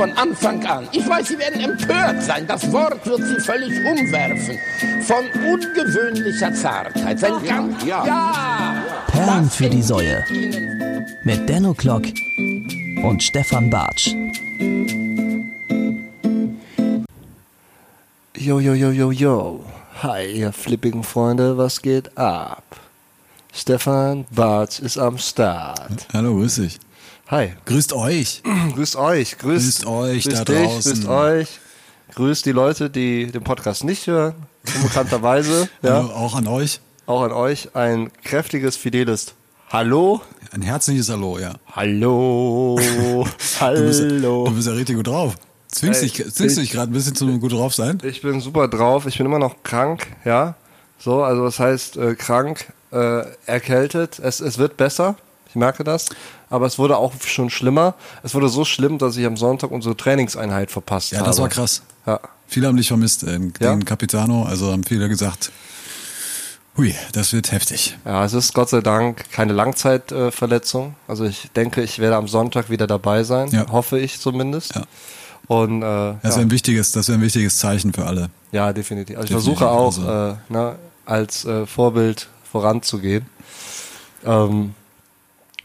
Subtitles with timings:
[0.00, 0.88] von Anfang an.
[0.92, 2.46] Ich weiß, Sie werden empört sein.
[2.46, 4.58] Das Wort wird Sie völlig umwerfen.
[5.02, 7.18] Von ungewöhnlicher Zartheit.
[7.18, 8.06] Sein ganz, ja.
[8.06, 8.84] ja.
[9.08, 10.24] Perlen Das für die Säue.
[11.24, 12.04] Mit Denno Klock
[13.02, 14.14] und Stefan Bartsch.
[18.38, 19.64] Yo, yo, yo, yo, yo.
[20.02, 22.64] Hi, ihr flippigen Freunde, was geht ab?
[23.52, 26.08] Stefan Bartsch ist am Start.
[26.14, 26.80] Hallo, grüß dich.
[27.30, 28.42] Hi, Grüßt euch.
[28.74, 30.92] grüßt euch, grüßt, Grüßt euch grüßt da dich, draußen.
[30.94, 31.60] Grüßt euch,
[32.16, 34.34] grüßt die Leute, die den Podcast nicht hören,
[34.74, 35.68] unbekannterweise.
[35.82, 36.80] ja, Hallo, auch an euch.
[37.06, 39.34] auch an euch ein kräftiges, fideles
[39.68, 40.22] Hallo.
[40.50, 41.52] Ein herzliches Hallo, ja.
[41.70, 42.80] Hallo.
[42.80, 43.26] Du
[43.86, 44.46] bist, Hallo.
[44.46, 45.36] du bist ja richtig gut drauf.
[45.68, 47.98] Zwingst Ey, dich, zwingst du dich gerade ein bisschen zum gut drauf sein?
[48.02, 49.06] Ich bin super drauf.
[49.06, 50.56] Ich bin immer noch krank, ja.
[50.98, 54.18] So, also das heißt äh, krank, äh, erkältet.
[54.18, 55.14] Es, es wird besser.
[55.48, 56.06] Ich merke das.
[56.50, 57.94] Aber es wurde auch schon schlimmer.
[58.24, 61.28] Es wurde so schlimm, dass ich am Sonntag unsere Trainingseinheit verpasst Ja, habe.
[61.28, 61.82] das war krass.
[62.06, 62.20] Ja.
[62.48, 63.76] Viele haben dich vermisst, äh, den Ja?
[63.78, 64.42] Capitano.
[64.44, 65.52] Also haben viele gesagt,
[66.76, 67.96] hui, das wird heftig.
[68.04, 70.88] ja, es ist Gott sei Dank keine Langzeitverletzung.
[71.06, 73.48] Äh, also ich denke, ich werde am Sonntag wieder dabei sein.
[73.50, 73.66] Ja.
[73.70, 74.74] Hoffe ich zumindest.
[74.74, 74.82] Ja.
[75.46, 76.30] Und äh, Das ja.
[76.30, 78.30] wäre ein wichtiges, das wäre ein wichtiges Zeichen für alle.
[78.52, 79.16] Ja, definitiv.
[79.18, 83.26] Also ich Definitiv, versuche auch, also- äh, ne, als äh, Vorbild voranzugehen.
[84.24, 84.74] Ähm,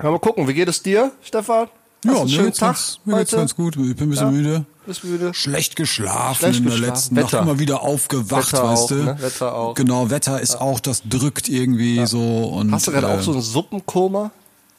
[0.01, 1.67] ja, mal gucken, wie geht es dir, Stefan?
[2.05, 3.75] Hast du einen schönen Tag ganz, mir geht's ganz gut.
[3.77, 4.31] Ich bin ein bisschen Ja.
[4.31, 4.65] müde.
[4.85, 5.33] Bist müde?
[5.33, 6.93] Schlecht geschlafen Schlecht in der geschlafen.
[6.93, 7.38] letzten Wetter.
[7.38, 8.95] Nacht, immer wieder aufgewacht, Wetter weißt auch, du.
[8.95, 9.17] ne?
[9.19, 9.73] Wetter auch.
[9.73, 12.19] Genau, Wetter ist auch, das drückt irgendwie so.
[12.21, 14.29] Und, Hast du gerade äh, auch so ein Suppenkoma?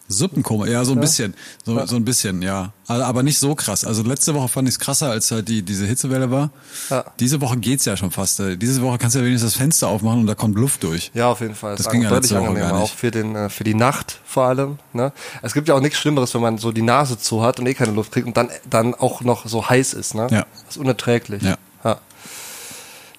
[0.09, 1.35] Suppenkoma, ja, so ein bisschen.
[1.65, 2.73] So, so ein bisschen, ja.
[2.87, 3.85] Aber nicht so krass.
[3.85, 6.51] Also letzte Woche fand ich es krasser, als halt die, diese Hitzewelle war.
[6.91, 7.05] Ja.
[7.19, 8.39] Diese Woche geht's ja schon fast.
[8.39, 11.11] Äh, Diese Woche kannst du ja wenigstens das Fenster aufmachen und da kommt Luft durch.
[11.15, 11.73] Ja, auf jeden Fall.
[11.73, 12.95] Das ist ging ja deutlich letzte Woche angenehmer, gar auch nicht.
[12.95, 14.79] für, den, äh, für die Nacht vor allem.
[14.93, 15.12] Ne?
[15.43, 17.75] Es gibt ja auch nichts Schlimmeres, wenn man so die Nase zu hat und eh
[17.75, 20.15] keine Luft kriegt und dann, dann auch noch so heiß ist.
[20.15, 20.29] Ne?
[20.31, 20.47] Ja.
[20.67, 21.43] Das ist unerträglich.
[21.43, 21.57] Ja.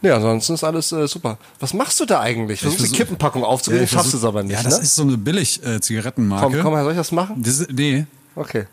[0.02, 0.10] Ja.
[0.10, 1.38] Nee, ansonsten ist alles äh, super.
[1.60, 2.60] Was machst du da eigentlich?
[2.62, 4.54] Versuchst die versuch- Kippenpackung aufzukriegen, ich schaffst es aber nicht.
[4.54, 4.84] Ja, das ne?
[4.84, 6.46] ist so eine Billig-Zigarettenmarke.
[6.58, 7.42] komm, komm her, soll ich das machen?
[7.44, 8.66] Das nee, Okay.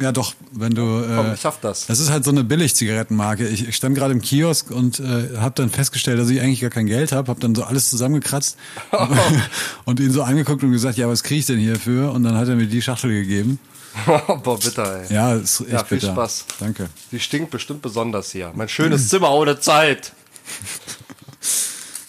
[0.00, 0.82] ja doch, wenn du...
[1.02, 1.86] Äh, Komm, ich schaff das.
[1.86, 3.48] Das ist halt so eine Billig-Zigarettenmarke.
[3.48, 6.68] Ich, ich stand gerade im Kiosk und äh, habe dann festgestellt, dass ich eigentlich gar
[6.70, 8.58] kein Geld habe, habe dann so alles zusammengekratzt
[9.86, 12.12] und ihn so angeguckt und gesagt, ja, was kriege ich denn hierfür?
[12.12, 13.58] Und dann hat er mir die Schachtel gegeben.
[14.42, 15.14] Boah, bitter, ey.
[15.14, 16.12] Ja, ist echt Ja, viel bitter.
[16.12, 16.44] Spaß.
[16.60, 16.88] Danke.
[17.12, 18.52] Die stinkt bestimmt besonders hier.
[18.54, 20.12] Mein schönes Zimmer ohne Zeit.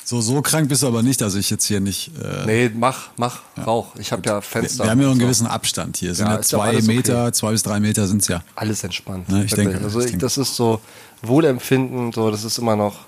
[0.04, 2.12] So, so krank bist du aber nicht, dass ich jetzt hier nicht.
[2.24, 3.94] Äh, Nee, mach, mach, rauch.
[3.98, 4.86] Ich habe ja Fenster.
[4.86, 6.12] wir haben ja noch einen gewissen Abstand hier.
[6.12, 6.96] Es sind Ja, ja, ja zwei alles okay.
[6.96, 8.42] Meter, zwei bis drei Meter sind's ja.
[8.56, 9.28] Alles entspannt.
[9.28, 9.68] Ne, ich Wirklich.
[9.74, 10.26] denke, Also ich ich, denke.
[10.26, 10.80] das ist so
[11.24, 13.00] Wohlempfinden, so das ist immer noch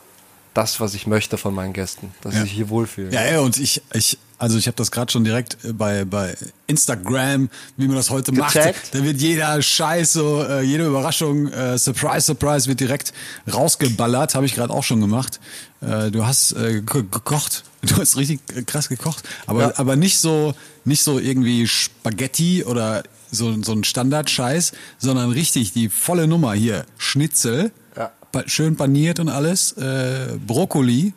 [0.54, 2.42] das, was ich möchte von meinen Gästen, dass Ja.
[2.42, 3.14] sich hier wohlfühlen.
[3.14, 6.36] Ja, ja, und ich, ich, also ich habe das gerade schon direkt äh, bei, bei
[6.68, 8.54] Instagram, wie man das heute macht.
[8.54, 8.90] Getaggt?
[8.96, 13.14] Da wird jeder Scheiß, so, äh, jede Überraschung, äh, Surprise, Surprise, wird direkt
[13.54, 14.36] rausgeballert.
[14.36, 15.40] Habe ich gerade auch schon gemacht.
[15.82, 17.64] Äh, du hast äh, ge- gekocht.
[17.82, 19.74] Du hast richtig äh, krass gekocht, aber Ja.
[19.78, 25.88] aber nicht so nicht so irgendwie Spaghetti oder so so ein Standardscheiß, sondern richtig die
[25.88, 28.12] volle Nummer hier Schnitzel, Ja.
[28.48, 31.14] schön paniert und alles, äh, Brokkoli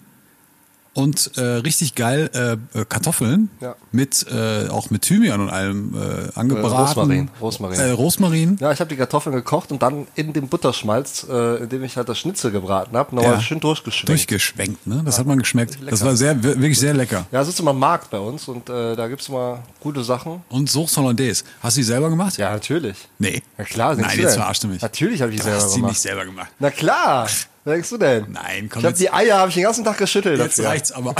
[0.95, 3.75] und äh, richtig geil äh, äh, Kartoffeln Ja.
[3.93, 6.77] mit äh, auch mit Thymian und allem äh, angebraten.
[6.77, 7.81] Rosmarin, Rosmarin.
[7.81, 8.57] Äh, Rosmarin.
[8.61, 11.97] Ja, ich habe die Kartoffeln gekocht und dann in dem Butterschmalz, äh, in dem ich
[11.97, 13.41] halt das Schnitzel gebraten habe, nochmal Ja.
[13.41, 14.09] schön durchgeschwenkt.
[14.11, 15.03] Durchgeschwenkt, ne?
[15.05, 15.75] Das hat man geschmeckt.
[15.75, 16.05] Das lecker.
[16.05, 17.27] war sehr wir- wirklich sehr lecker.
[17.33, 20.43] ja, es ist immer Markt bei uns und äh, da gibt's immer gute Sachen.
[20.51, 21.45] Und Soße Hollandaise.
[21.63, 22.37] Hast du die selber gemacht?
[22.37, 22.97] Ja, natürlich.
[23.19, 23.43] Nee.
[23.59, 24.41] Ja klar, Nein, jetzt denn?
[24.41, 24.83] verarscht du mich.
[24.83, 25.91] Natürlich habe ich die selber hast sie gemacht.
[25.93, 26.51] nicht selber gemacht.
[26.59, 27.29] Na klar.
[27.65, 28.27] Wer denkst du denn?
[28.31, 30.71] Nein, komm Ich habe die Eier habe ich den ganzen Tag geschüttelt Jetzt dafür.
[30.71, 31.15] reicht's aber.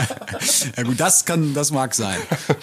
[0.76, 2.18] ja gut, das kann, das mag sein.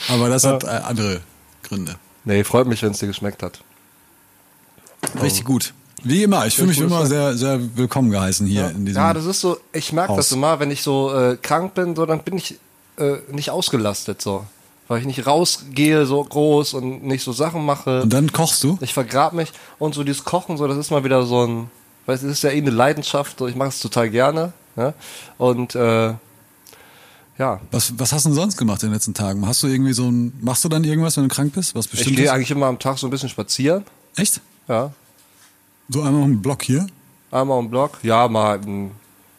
[0.07, 1.21] Aber das hat äh, andere
[1.63, 1.95] Gründe.
[2.23, 3.59] Nee, freut mich, wenn es dir geschmeckt hat.
[5.21, 5.73] Richtig gut.
[6.03, 7.09] Wie immer, ich fühle mich immer Zeug.
[7.09, 9.01] sehr, sehr willkommen geheißen hier in diesem.
[9.01, 12.05] Ja, das ist so, ich merke das immer, wenn ich so äh, krank bin, so,
[12.05, 12.57] dann bin ich
[12.97, 14.45] äh, nicht ausgelastet so.
[14.87, 18.01] Weil ich nicht rausgehe so groß und nicht so Sachen mache.
[18.01, 18.77] und dann kochst du?
[18.81, 21.69] ich vergrab mich und so dieses Kochen, so, das ist mal wieder so ein,
[22.17, 24.53] du, das ist ja eh eine Leidenschaft, ich mache es total gerne.
[24.75, 24.93] Ne?
[25.37, 26.13] Und äh,
[27.37, 29.45] ja, Was, was hast du denn sonst gemacht in den letzten Tagen?
[29.47, 31.73] Hast du irgendwie so ein, machst du dann irgendwas, wenn du krank bist?
[31.73, 33.85] Was ich bestimmt gehe eigentlich immer am Tag so ein bisschen spazieren.
[34.17, 34.41] Echt?
[34.67, 34.91] Ja,
[35.87, 36.85] So einmal einen Block hier?
[37.31, 38.59] einmal im Block, ja, mal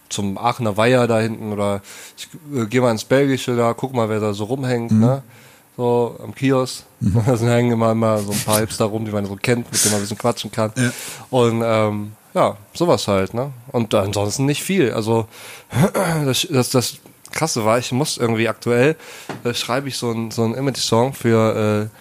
[0.08, 1.82] zum Aachener Weiher da hinten oder
[2.16, 5.22] ich äh, gehe mal ins Belgische da, guck mal, wer da so rumhängt, ne?
[5.76, 6.84] So am Kiosk.
[7.00, 9.82] Da sind hängen immer, immer so ein paar Hipster rum, die man so kennt, mit
[9.82, 10.72] denen man ein bisschen quatschen kann.
[10.76, 10.90] Ja.
[11.30, 13.52] Und ähm, ja, sowas halt, ne?
[13.72, 14.92] Und ansonsten nicht viel.
[14.92, 15.26] Also
[16.24, 16.98] das, das, das
[17.30, 18.96] Krasse war, ich muss irgendwie aktuell,
[19.44, 21.96] äh, schreibe ich so einen so einen Image-Song für äh,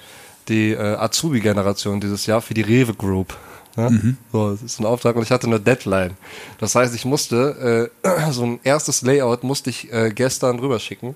[0.47, 3.35] die äh, Azubi-Generation dieses Jahr, für die Rewe Group.
[3.75, 4.17] Ne?
[4.31, 6.17] So, das ist ein Auftrag und ich hatte eine Deadline.
[6.59, 11.15] Das heißt, ich musste äh, so ein erstes Layout musste ich äh, gestern rüberschicken.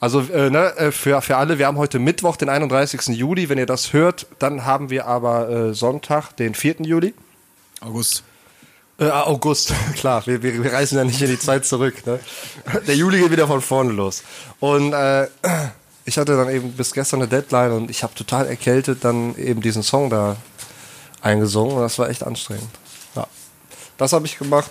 [0.00, 3.16] Also äh, ne, äh, für, für alle, wir haben heute Mittwoch, den 31.
[3.16, 3.48] Juli.
[3.48, 6.76] Wenn ihr das hört, dann haben wir aber äh, Sonntag, den 4.
[6.82, 7.14] Juli.
[7.84, 8.22] August.
[8.98, 12.06] Äh, August, klar, wir, wir, wir reisen ja nicht in die Zeit zurück.
[12.06, 12.20] Ne?
[12.86, 14.22] Der Juli geht wieder von vorne los.
[14.60, 15.26] Und äh,
[16.04, 19.60] ich hatte dann eben bis gestern eine Deadline und ich habe total erkältet dann eben
[19.60, 20.36] diesen Song da
[21.22, 22.68] eingesungen und das war echt anstrengend.
[23.16, 23.26] Ja.
[23.96, 24.70] Das habe ich gemacht.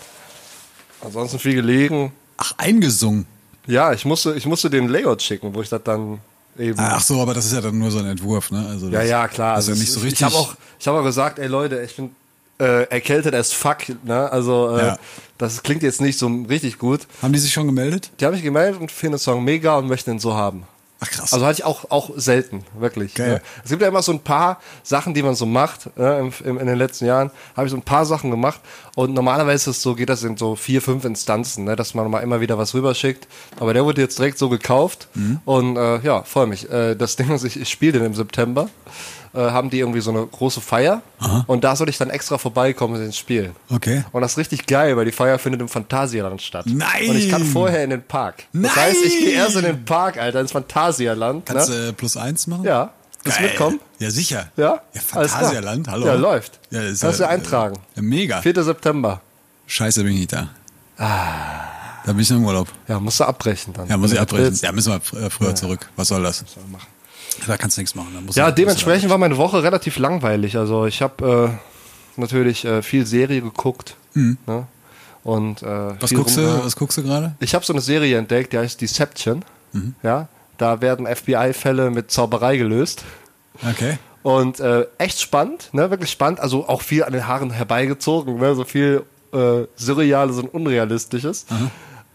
[1.02, 2.14] Ansonsten viel gelegen.
[2.38, 3.26] Ach, eingesungen.
[3.68, 6.20] Ja, ich musste, ich musste den Layout schicken, wo ich das dann
[6.58, 6.78] eben.
[6.80, 8.66] Ach so, aber das ist ja dann nur so ein Entwurf, ne?
[8.70, 9.56] Also ja, das, ja, klar.
[9.56, 10.20] Das ist ja Also nicht so richtig.
[10.20, 12.16] Ich habe auch, ich habe auch gesagt, ey Leute, ich bin
[12.60, 14.32] äh, erkältet as fuck, ne?
[14.32, 14.98] Also äh, Ja.
[15.38, 17.02] das klingt jetzt nicht so richtig gut.
[17.22, 18.12] Haben die sich schon gemeldet?
[18.20, 20.64] Die haben mich gemeldet und finden den Song mega und möchten ihn so haben.
[21.06, 21.34] Ach krass.
[21.34, 23.14] Also hatte ich auch, auch selten, wirklich.
[23.16, 23.28] Geil.
[23.34, 23.42] Ne?
[23.66, 26.18] Es gibt ja immer so ein paar Sachen, die man so macht ne?
[26.20, 27.30] Im, im, in den letzten Jahren.
[27.58, 28.62] Habe ich so ein paar Sachen gemacht
[28.96, 31.76] und normalerweise ist es so, geht das in so vier, fünf Instanzen, ne?
[31.76, 33.28] dass man mal immer wieder was rüberschickt.
[33.60, 35.42] Aber der wurde jetzt direkt so gekauft Mhm.
[35.44, 36.72] und äh, ja, freue mich.
[36.72, 38.70] Äh, das Ding ist, ich, ich spiele den im September.
[39.36, 41.02] Äh, haben die irgendwie so eine große Feier
[41.48, 43.56] und da soll ich dann extra vorbeikommen den spielen.
[43.72, 44.04] Okay.
[44.12, 46.66] Und das ist richtig geil, weil die Feier findet im Phantasialand statt.
[46.68, 47.10] Nein!
[47.10, 48.44] Und ich kann vorher in den Park.
[48.54, 51.48] Das heißt, ich gehe erst in den Park, Alter, ins Phantasialand.
[51.48, 51.76] Kannst ne?
[51.76, 52.64] du äh, plus eins machen?
[52.64, 52.92] Ja.
[53.24, 53.80] Willst du mitkommen?
[53.98, 54.52] Ja, sicher.
[54.56, 54.82] Ja?
[54.94, 55.02] Ja.
[55.02, 56.06] Phantasialand, hallo.
[56.06, 56.60] Ja, läuft.
[56.70, 57.80] Ja, das ist Kannst du eintragen.
[57.96, 58.40] Ja, mega.
[58.40, 58.64] 4.
[58.64, 59.22] September.
[59.66, 60.50] Scheiße, bin ich nicht da.
[60.98, 61.74] Ah.
[62.06, 62.68] Da bin ich noch im Urlaub.
[62.88, 63.88] Ja, musst du abbrechen dann.
[63.88, 64.60] Ja, muss ich abbrechen.
[64.62, 65.90] Ja, müssen wir äh, früher zurück.
[65.96, 66.44] Was soll das?
[66.72, 66.86] machen.
[67.48, 68.08] Da kannst du nichts machen.
[68.34, 70.58] Ja, du- dementsprechend war meine Woche relativ langweilig.
[70.58, 71.58] Also ich habe
[72.18, 73.96] äh, natürlich äh, viel Serie geguckt.
[74.14, 74.68] Ne?
[75.24, 75.96] Und, äh, Mhm.
[76.00, 77.34] Was guckst, rum- du, was guckst du gerade?
[77.40, 79.44] Ich habe so eine Serie entdeckt, die heißt Deception.
[79.72, 79.96] Mhm.
[80.04, 80.28] Ja,
[80.58, 83.04] da werden FBI-Fälle mit Zauberei gelöst.
[83.68, 83.98] Okay.
[84.22, 85.90] Und äh, echt spannend, ne?
[85.90, 86.40] wirklich spannend.
[86.40, 88.56] Also auch viel an den Haaren herbeigezogen, ne?
[88.56, 89.04] so viel
[89.34, 91.46] äh, Surreales und Unrealistisches.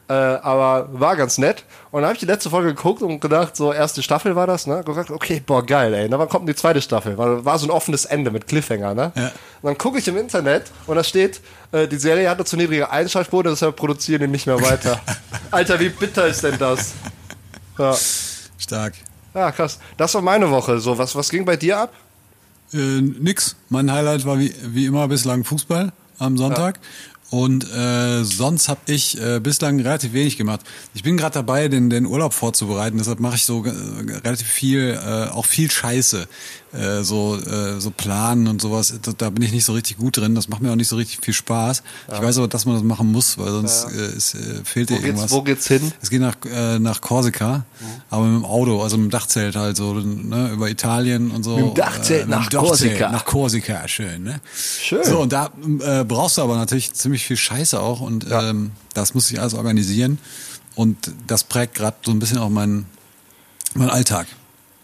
[0.08, 1.64] Äh, aber war ganz nett.
[1.90, 4.66] Und dann habe ich die letzte Folge geguckt und gedacht, so erste Staffel war das,
[4.66, 4.82] ne?
[4.82, 6.08] Gesagt, okay, boah, geil, ey.
[6.08, 7.18] Na, wann kommt denn die zweite Staffel?
[7.18, 9.12] War, war so ein offenes Ende mit Cliffhanger, ne?
[9.14, 9.26] Ja.
[9.26, 9.32] Und
[9.64, 13.50] dann gucke ich im Internet und da steht, äh, die Serie hatte zu niedrige Einschaltquote,
[13.50, 14.98] deshalb produzieren die nicht mehr weiter.
[15.50, 16.94] Alter, wie bitter ist denn das?
[17.78, 17.94] Ja.
[18.56, 18.94] Stark.
[19.34, 19.78] ja, krass.
[19.98, 20.78] Das war meine Woche.
[20.80, 21.92] So, was, was ging bei dir ab?
[22.72, 23.56] Äh, nix.
[23.68, 26.78] Mein Highlight war wie, wie immer bislang Fußball am Sonntag.
[27.30, 30.60] Und äh, sonst habe ich äh, bislang relativ wenig gemacht.
[30.94, 32.96] Ich bin gerade dabei, den, den Urlaub vorzubereiten.
[32.96, 33.70] Deshalb mache ich so äh,
[34.24, 36.26] relativ viel, äh, auch viel Scheiße.
[36.70, 38.92] Äh, so, äh, so planen und sowas.
[39.00, 40.34] Da, da bin ich nicht so richtig gut drin.
[40.34, 41.82] Das macht mir auch nicht so richtig viel Spaß.
[42.12, 45.00] Ich weiß aber, dass man das machen muss, weil sonst äh, ist, äh, fehlt dir
[45.02, 45.30] irgendwas.
[45.30, 45.92] wo geht's hin?
[46.02, 47.64] Es geht nach, äh, nach Korsika,
[48.10, 51.56] aber mit dem Auto, also mit dem Dachzelt halt so, ne, über Italien und so.
[51.56, 53.10] Mit dem Dachzelt nach Korsika.
[53.12, 54.40] Nach Korsika, schön, ne?
[54.54, 55.04] Schön.
[55.04, 55.50] So, und da
[56.06, 58.50] brauchst du aber natürlich ziemlich viel Scheiße auch und Ja.
[58.50, 60.18] ähm, das muss ich alles organisieren
[60.74, 62.84] und das prägt gerade so ein bisschen auch meinen
[63.74, 64.26] mein Alltag.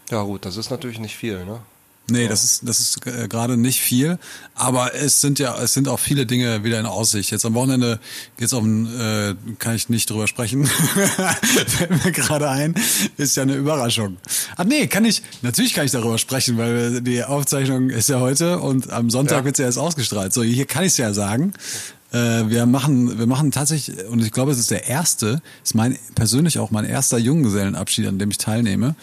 [0.09, 1.59] Ja gut, das ist natürlich nicht viel, ne?
[2.07, 4.19] Nee, das ist das ist äh, gerade nicht viel,
[4.53, 7.31] aber es sind ja es sind auch viele Dinge wieder in Aussicht.
[7.31, 7.99] Jetzt am Wochenende
[8.37, 10.65] geht's auf ein, äh, kann ich nicht drüber sprechen.
[11.67, 12.75] Fällt mir gerade ein,
[13.17, 14.17] ist ja eine Überraschung.
[14.55, 18.59] Ach nee, kann ich natürlich kann ich darüber sprechen, weil die Aufzeichnung ist ja heute
[18.59, 19.45] und am Sonntag Ja.
[19.45, 20.31] wird's ja erst ausgestrahlt.
[20.33, 21.53] So, hier kann ich's ja sagen.
[22.11, 25.97] Äh, wir machen, wir machen tatsächlich, und ich glaube, es ist der erste, ist mein
[26.13, 28.95] persönlich auch mein erster Junggesellenabschied, an dem ich teilnehme.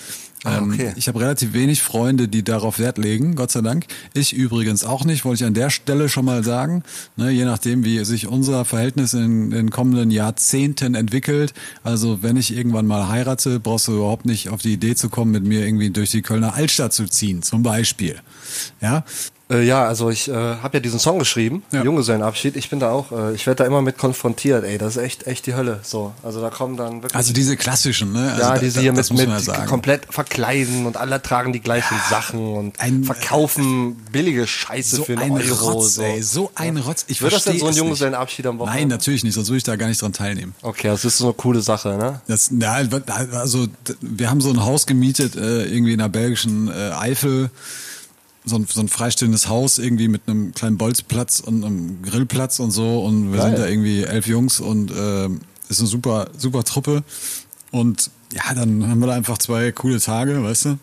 [0.45, 0.93] Ah, Ähm, okay.
[0.97, 3.87] Ich habe relativ wenig Freunde, die darauf Wert legen, Gott sei Dank.
[4.15, 6.83] Ich übrigens auch nicht, wollte ich an der Stelle schon mal sagen.
[7.17, 11.55] Ne, je nachdem, wie sich unser Verhältnis in den kommenden Jahrzehnten entwickelt.
[11.85, 15.31] Also wenn ich irgendwann mal heirate, brauchst du überhaupt nicht auf die Idee zu kommen,
[15.31, 18.17] mit mir irgendwie durch die Kölner Altstadt zu ziehen, zum Beispiel.
[18.81, 19.05] Ja,
[19.53, 21.83] Äh, ja, also ich äh, habe ja diesen Song geschrieben, Ja.
[21.85, 22.57] Junggesellenabschied.
[22.57, 24.65] Ich bin da auch, äh, ich werde da immer mit konfrontiert.
[24.65, 25.81] Ey, das ist echt, echt die Hölle.
[25.83, 27.15] So, also da kommen dann wirklich.
[27.15, 28.31] also diese klassischen, ne?
[28.33, 31.53] Also ja, da- die sie da- hier mit, mit ja komplett verkleiden und alle tragen
[31.53, 35.73] die gleichen Sachen und ein- verkaufen billige Scheiße so für ein einen Euro.
[35.73, 36.03] Rotz, so.
[36.03, 37.05] ey, so ein Rotz.
[37.09, 37.75] Ich Wird das denn so ein.
[37.75, 38.81] Junggesellenabschied am Wochenende?
[38.81, 40.55] Nein, natürlich nicht, sonst würde ich da gar nicht dran teilnehmen.
[40.63, 42.21] Okay, das ist so eine coole Sache, ne?
[42.27, 42.81] Das, ja,
[43.33, 43.67] also
[44.01, 47.51] wir haben so ein Haus gemietet, äh, irgendwie in der belgischen äh, Eifel,
[48.45, 52.71] so ein, so ein freistehendes Haus irgendwie mit einem kleinen Bolzplatz und einem Grillplatz und
[52.73, 53.51] so und wir Geil.
[53.51, 55.27] sind da irgendwie elf Jungs und äh,
[55.69, 57.05] ist eine super super Truppe
[57.71, 60.79] und ja, dann haben wir da einfach zwei coole Tage, weißt du,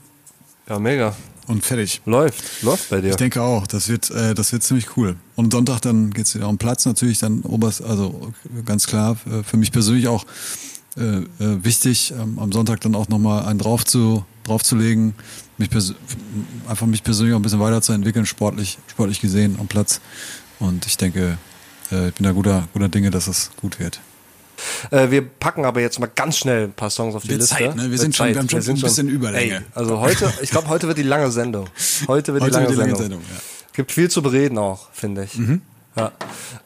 [0.69, 1.15] Ja, mega.
[1.47, 1.99] und fertig.
[2.05, 3.09] Läuft, läuft bei dir.
[3.09, 5.15] Ich denke auch, das wird, äh, das wird ziemlich cool.
[5.35, 8.31] Und Sonntag dann geht's wieder um Platz natürlich, dann oberst, also
[8.65, 10.25] ganz klar, äh, für mich persönlich auch
[10.99, 15.13] äh, äh, wichtig, ähm, am Sonntag dann auch nochmal einen drauf zu, draufzulegen,
[15.57, 15.69] mich
[16.67, 20.01] einfach mich persönlich auch ein bisschen weiterzuentwickeln, sportlich, sportlich gesehen am Platz.
[20.59, 21.37] Und ich denke,
[21.91, 23.99] äh, ich bin da guter, guter Dinge, dass es gut wird.
[24.91, 27.55] Äh, wir packen aber jetzt mal ganz schnell ein paar Songs auf die Wird Liste.
[27.55, 27.89] Zeit, ne?
[27.89, 29.55] Wir sind schon- wir haben schon sind ein bisschen Überlänge.
[29.57, 31.67] Ey, also heute, ich glaube, heute wird die lange Sendung.
[32.07, 33.21] Heute wird die Heute lange wird die lange Sendung.
[33.21, 33.41] Sendung, ja.
[33.73, 35.37] Gibt viel zu bereden auch, finde ich.
[35.37, 35.61] Mhm.
[35.95, 36.11] Ja.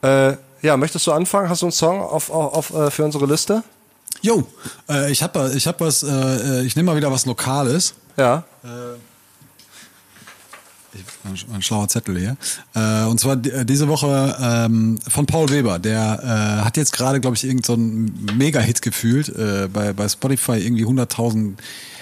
[0.02, 1.50] Äh, ja, möchtest du anfangen?
[1.50, 3.64] Hast du einen Song auf, auf, auf, äh, für unsere Liste?
[4.24, 4.48] Jo,
[4.90, 7.94] äh, ich habe ich hab was, äh, ich nehme mal wieder was Lokales.
[8.16, 8.46] Ja.
[8.64, 8.70] Ich,
[11.54, 12.38] ein, schlauer Zettel hier.
[12.76, 15.80] Äh, und zwar die- diese Woche ähm, von Paul Weber.
[15.80, 17.74] Der äh, hat jetzt gerade, glaube ich, irgendeinen so
[18.30, 19.30] einen Mega-Hit gefühlt.
[19.30, 21.54] Äh, bei, bei Spotify irgendwie 100.000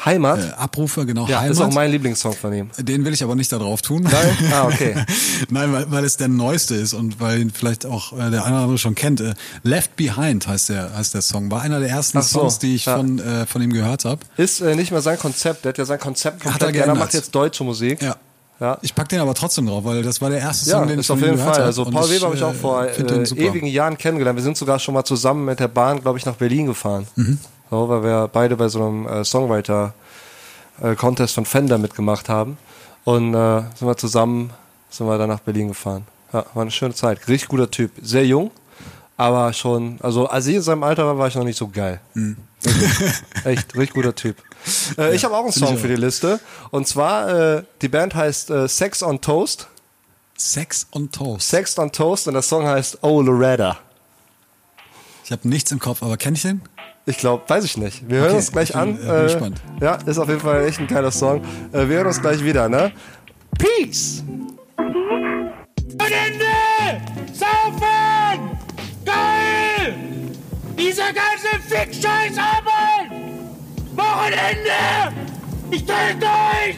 [0.03, 0.39] Heimat?
[0.39, 1.27] äh, Abrufe, genau.
[1.27, 1.51] ja, Heimat.
[1.55, 2.69] ist auch mein Lieblingssong von ihm.
[2.79, 4.01] Den will ich aber nicht da drauf tun.
[4.03, 4.37] Nein?
[4.51, 4.95] Ah, okay.
[5.49, 8.55] Nein, weil, weil es der neueste ist und weil ihn vielleicht auch äh, der eine
[8.55, 9.21] oder andere schon kennt.
[9.21, 11.51] Äh, Left Behind heißt der, heißt der Song.
[11.51, 12.97] War einer der ersten so, Songs, die ich ja.
[12.97, 14.21] von, äh, von ihm gehört habe.
[14.37, 15.65] Ist äh, nicht mehr sein Konzept.
[15.65, 16.85] Der hat ja sein Konzept Hat er komplett geändert.
[16.87, 17.05] geändert.
[17.05, 18.01] macht jetzt deutsche Musik.
[18.01, 18.15] Ja.
[18.61, 18.77] Ja.
[18.83, 21.09] Ich pack den aber trotzdem drauf, weil das war der erste Ja, Song, den ich
[21.09, 21.63] auf jeden Fall.
[21.63, 24.37] Also Paul Weber habe ich auch äh, vor äh, ewigen Jahren kennengelernt.
[24.37, 27.07] Wir sind sogar schon mal zusammen mit der Bahn, glaube ich, nach Berlin gefahren.
[27.15, 27.39] Mhm.
[27.71, 32.59] So, weil wir beide bei so einem äh, Songwriter-Contest von Fender mitgemacht haben.
[33.03, 34.51] Und äh, sind wir zusammen,
[34.91, 36.05] sind wir dann nach Berlin gefahren.
[36.31, 37.27] Ja, war eine schöne Zeit.
[37.27, 37.89] Richtig guter Typ.
[37.99, 38.51] Sehr jung,
[39.17, 41.99] aber schon, also als ich in seinem Alter war, war ich noch nicht so geil.
[42.13, 42.37] Mhm.
[43.43, 44.35] Echt, richtig guter Typ.
[44.97, 46.39] Äh, ich habe auch einen Song für die Liste.
[46.69, 49.67] Und zwar, äh, die Band heißt äh, Sex on Toast.
[50.37, 51.47] Sex und Toast.
[51.49, 53.77] Sex on Toast und der Song heißt Oh Loretta.
[55.25, 56.61] Ich habe nichts im Kopf, aber kenn ich den?
[57.05, 58.07] Ich glaube, weiß ich nicht.
[58.09, 58.97] Wir hören Okay, uns gleich ich an.
[58.97, 59.61] bin, äh, bin gespannt.
[59.79, 61.43] Ja, ist auf jeden Fall echt ein geiler Song.
[61.71, 62.91] Äh, wir hören uns gleich wieder, ne?
[63.57, 64.23] Peace!
[65.97, 66.45] Wochenende!
[67.33, 68.57] Saufen!
[69.05, 69.95] Geil!
[70.77, 72.37] Dieser ganze Fick-Scheiß
[74.21, 74.33] Arbeit!
[74.33, 75.31] Wochenende!
[75.71, 76.77] Ich dreh durch!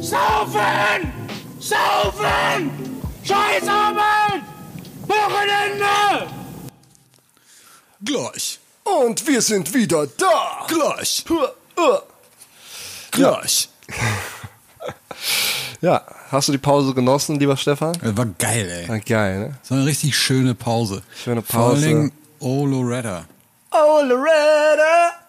[0.00, 1.12] Saufen!
[1.60, 2.70] Saufen!
[3.24, 4.42] Scheiß Arbeit!
[5.06, 6.28] Wochenende!
[8.04, 8.58] Gleich.
[8.84, 10.66] Und wir sind wieder da!
[10.68, 11.24] Gleich.
[11.76, 12.02] Ja.
[13.10, 13.68] Gleich.
[15.80, 17.96] ja, hast du die Pause genossen, lieber Stefan?
[18.02, 18.88] Das war geil, ey.
[18.88, 19.58] Ja, geil, ne?
[19.60, 21.02] Das war eine richtig schöne Pause.
[21.22, 21.86] Schöne Vor Pause.
[21.86, 23.26] Dingen Oh Loretta.
[23.70, 25.22] Oh Loretta!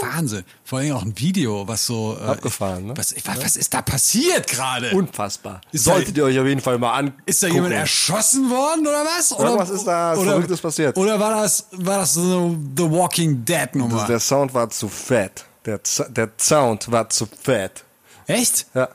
[0.00, 0.44] Wahnsinn.
[0.66, 2.18] Vor allem auch ein Video, was so...
[2.20, 2.96] Äh, Abgefahren, ne?
[2.96, 4.90] Was, was, was ist da passiert gerade?
[4.90, 5.60] Unfassbar.
[5.70, 7.12] Ist Solltet da- ihr euch auf jeden Fall mal an.
[7.24, 9.30] Ist da jemand erschossen worden oder was?
[9.30, 10.96] Oder, Irgendwas ist da Verrücktes passiert.
[10.96, 14.06] Oder war das, war das so eine The Walking Dead Nummer?
[14.08, 15.44] Der Sound war zu fett.
[15.66, 17.84] Der, der Sound war zu fett.
[18.26, 18.66] Echt?
[18.74, 18.88] Ja,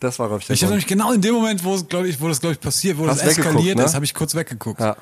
[0.00, 2.08] das war, glaube ich, der Ich habe nämlich genau in dem Moment, wo es, glaube
[2.08, 3.84] ich, wo das, glaube ich, passiert, wo Hast das eskaliert ne?
[3.84, 4.80] ist, habe ich kurz weggeguckt.
[4.80, 4.96] Ja.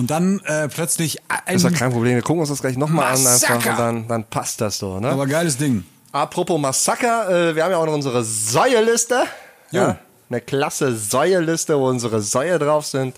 [0.00, 2.14] Und dann äh, plötzlich ein Ist ja kein Problem.
[2.14, 4.98] Wir gucken uns das gleich nochmal an einfach und dann, dann passt das so.
[4.98, 5.10] Ne?
[5.10, 5.84] aber geiles Ding.
[6.10, 9.24] Apropos Massaker, äh, wir haben ja auch noch unsere Säueliste.
[9.72, 9.80] Jo.
[9.82, 9.98] Ja,
[10.30, 13.16] eine klasse Säueliste, wo unsere Säue drauf sind.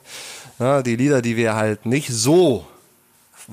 [0.58, 2.66] Ja, die Lieder, die wir halt nicht so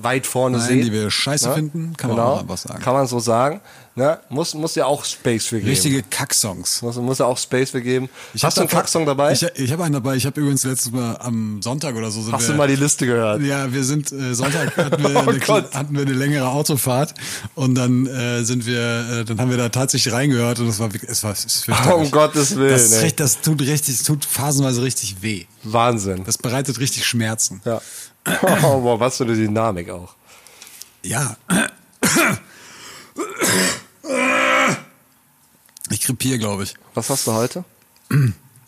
[0.02, 0.82] weit vorne Nein, sehen.
[0.82, 2.32] die wir scheiße Ja, finden, kann man genau.
[2.34, 2.82] auch einfach sagen.
[2.82, 3.60] Kann man so sagen.
[3.96, 4.18] Ne?
[4.28, 5.68] Muss, muss ja auch Space für geben.
[5.68, 6.80] Richtige Kacksongs.
[6.80, 8.08] Muss, muss ja auch Space für geben.
[8.34, 9.32] Ich Hast du einen Kacksong dabei?
[9.32, 10.14] Ich, ich habe einen dabei.
[10.14, 12.76] Ich habe übrigens letztes Mal am Sonntag oder so sind Hast wir, du mal die
[12.76, 13.42] Liste gehört?
[13.42, 17.14] Ja, wir sind äh, Sonntag hatten wir, Oh eine, hatten wir eine längere Autofahrt
[17.56, 18.78] und dann äh, sind wir,
[19.20, 21.64] äh, dann haben wir da tatsächlich reingehört und es war, wirklich- es war, es ist
[21.64, 21.92] fürchterlich.
[22.06, 25.44] Um Gottes Willen, Das, ist das tut richtig, es tut phasenweise richtig weh.
[25.64, 26.22] Wahnsinn.
[26.24, 27.60] Das bereitet richtig Schmerzen.
[27.64, 27.82] Ja.
[28.62, 30.14] Oh, boah, was für eine Dynamik auch.
[31.02, 31.36] Ja.
[35.90, 36.74] Ich krepiere, glaube ich.
[36.94, 37.64] Was hast du heute?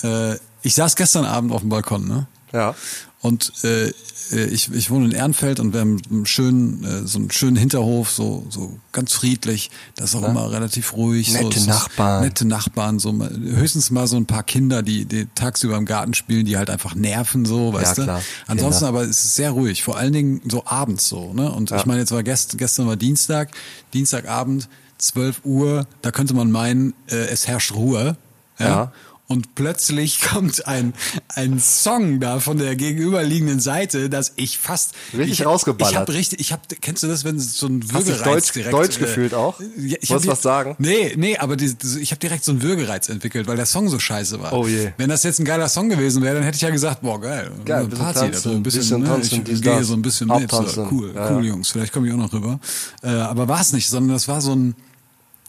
[0.02, 2.26] Äh, ich saß gestern Abend auf dem Balkon, ne?
[2.52, 2.74] Ja.
[3.20, 3.92] Und äh,
[4.32, 7.56] äh, ich, ich wohne in Ehrenfeld und wir haben einen schönen, äh, so einen schönen
[7.56, 9.70] Hinterhof, so, so ganz friedlich.
[9.96, 11.32] Das ist auch immer relativ ruhig.
[11.32, 12.24] so, Nette ist Nachbarn.
[12.24, 16.44] Nette Nachbarn, so höchstens mal so ein paar Kinder, die, die tagsüber im Garten spielen,
[16.46, 18.18] die halt einfach nerven, so, weißt klar.
[18.18, 18.52] du.
[18.52, 19.00] Ansonsten Kinder.
[19.00, 21.50] aber es ist sehr ruhig, vor allen Dingen so abends so, ne?
[21.50, 23.50] Und ich meine, jetzt war gest, gestern war Dienstag,
[23.92, 24.68] Dienstagabend,
[24.98, 28.16] 12 Uhr, da könnte man meinen, äh, es herrscht Ruhe.
[28.58, 28.66] ja.
[28.68, 28.92] Ja.
[29.32, 30.92] Und plötzlich kommt ein,
[31.34, 35.90] ein Song da von der gegenüberliegenden Seite, dass ich fast Richtig ich, rausgeballert.
[35.92, 38.98] Ich habe richtig, ich habe, kennst du das, wenn so ein Würgereiz deutsch- direkt deutsch
[38.98, 39.58] gefühlt auch?
[39.78, 40.76] Ja, ich Wolltest was sagen?
[40.78, 43.98] Nee, nee, aber die, ich habe direkt so einen Würgereiz entwickelt, weil der Song so
[43.98, 44.52] scheiße war.
[44.52, 44.92] Oh je.
[44.98, 47.50] Wenn das jetzt ein geiler Song gewesen wäre, dann hätte ich ja gesagt, boah geil,
[47.64, 49.86] Geil, eine bisschen Party, tanzen, so ein bisschen, bisschen ne, tanzen, ich dies, gehe das.
[49.86, 51.50] so ein bisschen mit, so, cool, Ja, cool ja.
[51.52, 52.60] Jungs, vielleicht komme ich auch noch rüber.
[53.02, 54.74] Äh, aber war es nicht, sondern das war so ein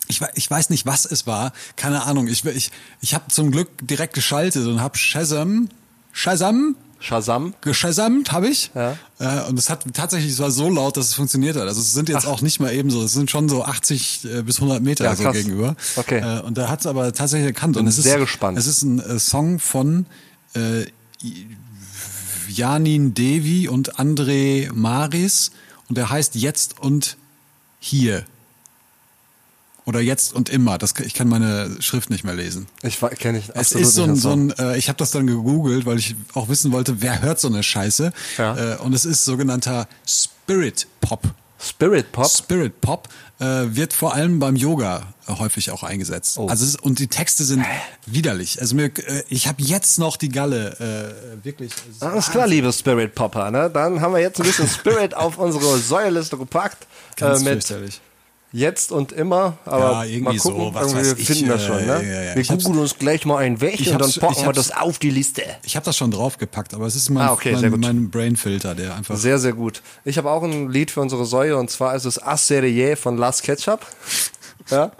[0.07, 1.53] ich, ich weiß nicht, was es war.
[1.75, 2.27] Keine Ahnung.
[2.27, 5.69] Ich, ich, ich habe zum Glück direkt geschaltet und habe Shazam,
[6.11, 7.53] Shazam, Shazam.
[7.61, 8.71] Geschasamt habe ich.
[8.75, 8.97] Ja.
[9.19, 11.63] Äh, und es hat tatsächlich, es war so laut, dass es funktioniert hat.
[11.63, 14.41] Also es sind jetzt auch nicht mal eben so, es sind schon so 80 äh,
[14.43, 15.33] bis 100 Meter Ja, so krass.
[15.35, 15.75] gegenüber.
[15.97, 16.19] Okay.
[16.19, 17.75] Äh, und da hat es aber tatsächlich erkannt.
[17.75, 18.57] Und es ist sehr gespannt.
[18.57, 20.05] Es ist ein äh, Song von
[20.53, 20.85] äh,
[22.49, 25.51] Janin Devi und André Maris
[25.89, 27.17] und der heißt Jetzt und
[27.79, 28.25] Hier.
[29.85, 30.77] Oder Jetzt und Immer.
[30.77, 32.67] Das, ich kann meine Schrift nicht mehr lesen.
[32.83, 35.27] Ich kenne ich Es absolut ist so ein, so ein äh, ich habe das dann
[35.27, 38.13] gegoogelt, weil ich auch wissen wollte, wer hört so eine Scheiße.
[38.37, 38.75] Ja.
[38.75, 41.21] Äh, und es ist sogenannter Spirit Pop.
[41.59, 42.29] Spirit Pop.
[42.29, 43.09] Spirit Pop
[43.39, 46.37] äh, wird vor allem beim Yoga häufig auch eingesetzt.
[46.37, 46.47] Oh.
[46.47, 47.65] Also es ist, und die Texte sind
[48.05, 48.59] widerlich.
[48.61, 51.71] Also mir, äh, ich habe jetzt noch die Galle äh, wirklich.
[51.89, 53.69] es Alles klar, liebe Spirit Popper, ne?
[53.69, 56.87] Dann haben wir jetzt ein bisschen Spirit auf unsere Säuerliste gepackt.
[57.15, 58.01] Ganz äh, mit.
[58.53, 59.57] Jetzt und immer.
[59.65, 62.03] Aber Ja, irgendwie mal gucken, so, was irgendwie weiß ich, finden das schon, ne?
[62.05, 62.35] ja, ja.
[62.35, 65.41] Wir googeln uns gleich mal einen weg und dann packen wir das auf die Liste.
[65.63, 68.95] Ich habe das schon draufgepackt, aber es ist mein, Ah, okay, mein, mein Brainfilter, der
[68.95, 69.17] einfach.
[69.17, 69.81] Sehr, sehr gut.
[70.05, 73.43] Ich habe auch ein Lied für unsere Säue und zwar ist es Asserie von Last
[73.43, 73.85] Ketchup.
[74.69, 74.91] ja.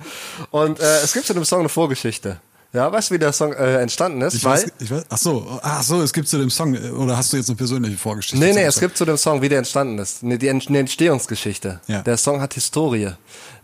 [0.52, 2.40] Und äh, es gibt zu dem Song eine Vorgeschichte.
[2.74, 4.34] Ja, weißt du, wie der Song äh, entstanden ist?
[4.34, 6.90] ich Weil, weiß, ich weiß, ach so, ach so, es gibt zu dem Song, äh,
[6.90, 8.44] oder hast du jetzt eine persönliche Vorgeschichte?
[8.44, 10.24] nee, nee, es gibt zu dem Song, wie der entstanden ist.
[10.24, 11.80] Nee, die Entstehungsgeschichte.
[11.88, 12.02] Ja.
[12.02, 13.12] Der Song hat Historie.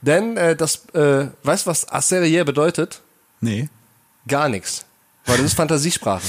[0.02, 3.02] Denn äh, das, äh, weißt du, was Asserie bedeutet?
[3.42, 3.68] Nee.
[4.28, 4.86] Gar nichts.
[5.26, 6.22] Weil das ist Fantasiesprache.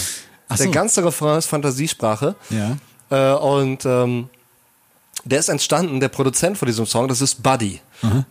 [0.48, 0.72] Ach Der so.
[0.72, 2.34] ganze Refrain ist Fantasiesprache.
[2.48, 2.76] Ja.
[3.10, 4.30] Äh, und ähm,
[5.24, 7.80] der ist entstanden, der Produzent von diesem Song, das ist Buddy.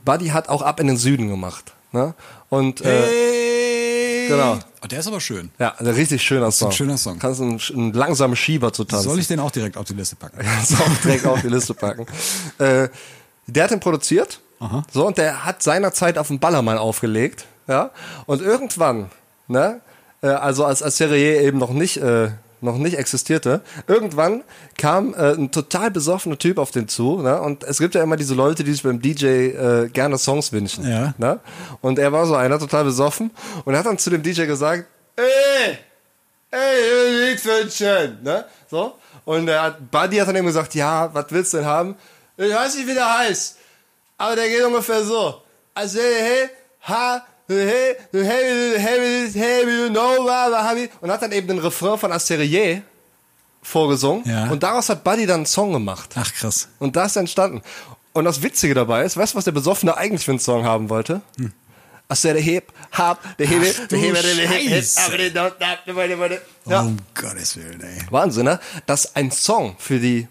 [0.03, 1.73] Buddy hat auch Ab in den Süden gemacht.
[1.91, 2.15] Ne?
[2.49, 3.03] Und äh,
[4.29, 4.59] genau.
[4.83, 5.51] Oh, der ist aber schön.
[5.59, 6.69] Ja, ein richtig schöner Song.
[6.69, 7.19] ein schöner Song.
[7.19, 9.09] Kannst einen, einen langsamen Schieber zu tanzen.
[9.09, 10.39] Soll ich den auch direkt auf die Liste packen?
[10.43, 12.05] Kannst auch direkt auf die Liste packen.
[12.59, 12.89] Äh,
[13.47, 14.41] der hat den produziert.
[14.59, 14.83] Aha.
[14.91, 17.45] So, und der hat seinerzeit auf den Ballermann aufgelegt.
[17.67, 17.91] Ja.
[18.25, 19.09] Und irgendwann,
[19.47, 19.79] ne,
[20.21, 22.31] äh, also als, als Serie eben noch nicht, äh,
[22.61, 24.43] noch nicht existierte, irgendwann
[24.77, 27.39] kam äh, ein total besoffener Typ auf den zu, ne?
[27.41, 30.89] Und es gibt ja immer diese Leute, die sich beim DJ äh, gerne Songs wünschen.
[30.89, 31.13] Ja.
[31.17, 31.39] Ne?
[31.81, 33.31] Und er war so einer, total besoffen,
[33.65, 34.85] und er hat dann zu dem DJ gesagt,
[35.15, 35.77] ey,
[36.51, 38.45] ey, nichts wünschen, ne?
[38.69, 38.95] So.
[39.25, 41.95] Und er hat, Buddy hat dann eben gesagt, ja, was willst du denn haben?
[42.37, 43.57] Ich weiß nicht, wie der heißt.
[44.17, 45.41] Aber der geht ungefähr so.
[45.73, 46.49] Also, hey,
[46.87, 50.83] ha, hey, hey, hey, hey, you know, blah, blah, blah.
[51.01, 52.83] und hat dann eben den Refrain von Asterier
[53.61, 54.23] vorgesungen.
[54.25, 54.49] Ja.
[54.49, 56.11] Und daraus hat Buddy dann einen Song gemacht.
[56.15, 56.69] Ach krass.
[56.79, 57.61] Und das ist entstanden.
[58.13, 60.89] Und das Witzige dabei ist, weißt du, was der Besoffene eigentlich für einen Song haben
[60.89, 61.21] wollte?
[61.37, 61.53] Hm.
[62.11, 65.01] Ach, der Hip, Hab, der Hebe, der Hebe, der Scheiße.
[65.01, 65.53] aber der Don't,
[65.85, 66.41] der Warte.
[66.65, 66.81] Ja.
[66.81, 68.01] Um Gottes Willen, ey.
[68.09, 68.59] Wahnsinn, ne?
[68.87, 70.27] Dass ein Song für die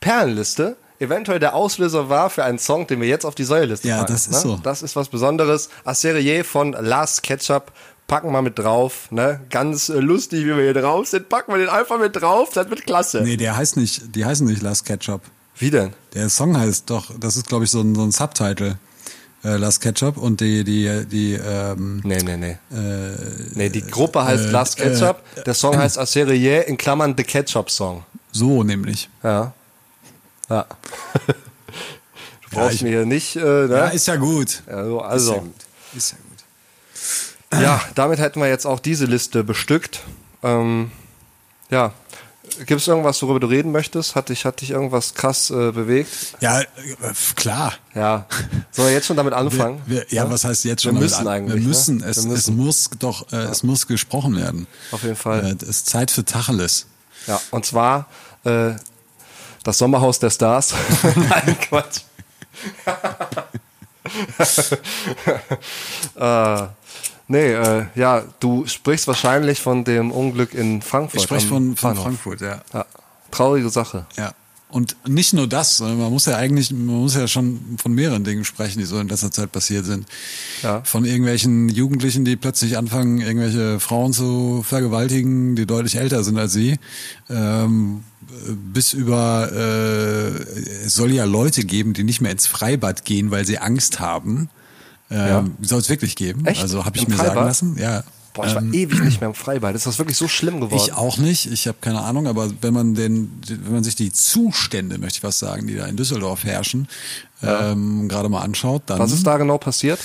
[0.00, 3.98] Perlenliste eventuell der Auslöser war für einen Song, den wir jetzt auf die Säuleliste Ja,
[4.00, 4.12] packen.
[4.12, 4.38] das ist ne?
[4.38, 4.60] so.
[4.62, 5.68] Das ist was Besonderes.
[5.84, 7.72] Asserie von Last Ketchup.
[8.06, 9.40] Packen wir mit drauf, ne?
[9.50, 11.28] Ganz äh, lustig, wie wir hier drauf sind.
[11.28, 13.20] Packen wir den einfach mit drauf, das wird klasse.
[13.20, 15.20] Nee, der heißt nicht, die heißen nicht Last Ketchup.
[15.58, 15.92] Wie denn?
[16.14, 18.78] Der Song heißt doch, das ist glaube ich so ein, so ein Subtitle.
[19.44, 22.56] Äh, Last Ketchup und die, die, die, ähm, Nee, nee, nee.
[22.74, 23.12] äh,
[23.54, 25.20] Nee, die Gruppe heißt äh, Last Ketchup.
[25.36, 28.04] äh, der Song heißt Asserie in Klammern The Ketchup Song.
[28.32, 29.08] so nämlich.
[29.22, 29.52] Ja.
[30.48, 30.66] Ja.
[31.26, 33.68] du brauchst ich- mir hier nicht, äh, ne?
[33.70, 34.62] Ja, ist ja gut.
[34.66, 35.34] also, Ist ja also.
[35.40, 35.54] gut.
[35.96, 37.62] Ist ja gut.
[37.62, 40.00] Ja, damit hätten wir jetzt auch diese Liste bestückt.
[40.42, 40.90] Ähm,
[41.70, 41.92] ja.
[42.66, 44.16] Gibt es irgendwas, worüber du reden möchtest?
[44.16, 46.10] Hat dich, hat dich irgendwas krass äh, bewegt?
[46.40, 46.66] Ja, äh,
[47.36, 47.74] klar.
[47.94, 48.26] Ja.
[48.72, 49.80] Sollen wir jetzt schon damit anfangen?
[49.86, 50.94] Wir, ja, was heißt jetzt Wir schon?
[50.96, 51.68] damit müssen an- eigentlich, Wir ne?
[51.68, 52.00] müssen.
[52.00, 52.32] Wir Es, müssen.
[52.32, 54.66] es muss doch, äh, es muss gesprochen werden.
[54.90, 55.44] Auf jeden Fall.
[55.44, 56.86] Äh, es ist Zeit für Tacheles.
[57.26, 58.08] Ja, und zwar
[58.44, 58.72] äh,
[59.64, 60.74] das Sommerhaus der Stars.
[61.02, 62.00] Nein, Quatsch.
[66.16, 66.66] äh,
[67.28, 71.20] nee, äh, ja, du sprichst wahrscheinlich von dem Unglück in Frankfurt.
[71.20, 71.96] Ich spreche von, von.
[71.96, 72.62] Frankfurt, ja.
[72.72, 72.86] Ja,
[73.30, 74.06] traurige Sache.
[74.16, 74.32] Ja.
[74.70, 78.22] Und nicht nur das, sondern man muss ja eigentlich, man muss ja schon von mehreren
[78.22, 80.06] Dingen sprechen, die so in letzter Zeit passiert sind.
[80.62, 80.82] Ja.
[80.84, 86.52] Von irgendwelchen Jugendlichen, die plötzlich anfangen, irgendwelche Frauen zu vergewaltigen, die deutlich älter sind als
[86.52, 86.78] sie,
[87.30, 88.04] ähm,
[88.72, 90.28] bis über, äh,
[90.86, 94.50] es soll ja Leute geben, die nicht mehr ins Freibad gehen, weil sie Angst haben.
[95.10, 95.44] Ähm, Ja.
[95.62, 96.44] Soll es wirklich geben?
[96.46, 96.60] Echt?
[96.62, 97.44] Also habe ich Im mir sagen Freibad?
[97.46, 97.76] lassen.
[97.78, 98.04] Ja.
[98.34, 99.74] Boah, ich war ewig nicht mehr im Freibad.
[99.74, 100.80] Ist das wirklich so schlimm geworden?
[100.80, 104.12] Ich auch nicht, ich habe keine Ahnung, aber wenn man den, wenn man sich die
[104.12, 106.86] Zustände, möchte ich was sagen, die da in Düsseldorf herrschen,
[107.42, 109.98] ähm, gerade mal anschaut, dann Was ist da genau passiert?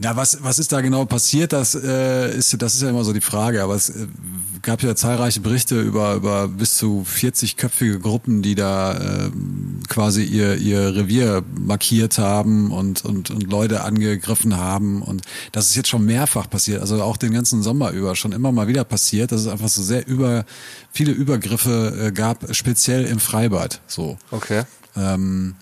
[0.00, 1.52] Ja, was, was ist da genau passiert?
[1.52, 3.62] Das, äh, ist, das ist ja immer so die Frage.
[3.62, 4.08] Aber es äh,
[4.60, 9.30] gab ja zahlreiche Berichte über, über bis zu 40-köpfige Gruppen, die da äh,
[9.88, 15.00] quasi ihr, ihr Revier markiert haben und, und, und Leute angegriffen haben.
[15.00, 16.80] Und das ist jetzt schon mehrfach passiert.
[16.80, 19.82] Also auch den ganzen Sommer über schon immer mal wieder passiert, dass es einfach so
[19.82, 20.44] sehr über
[20.90, 23.80] viele Übergriffe äh, gab, speziell im Freibad.
[23.86, 24.18] So.
[24.32, 24.64] Okay.
[24.96, 25.54] Ähm,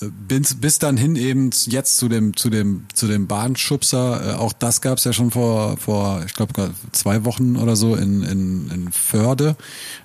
[0.00, 4.34] bis, bis dann hin eben jetzt zu dem zu dem zu dem Bahnschubser.
[4.34, 7.94] Äh, auch das gab es ja schon vor vor ich glaube zwei Wochen oder so
[7.94, 9.56] in in, in Förde.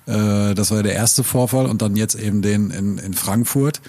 [0.06, 3.80] Äh, das war der erste Vorfall und dann jetzt eben den in in Frankfurt.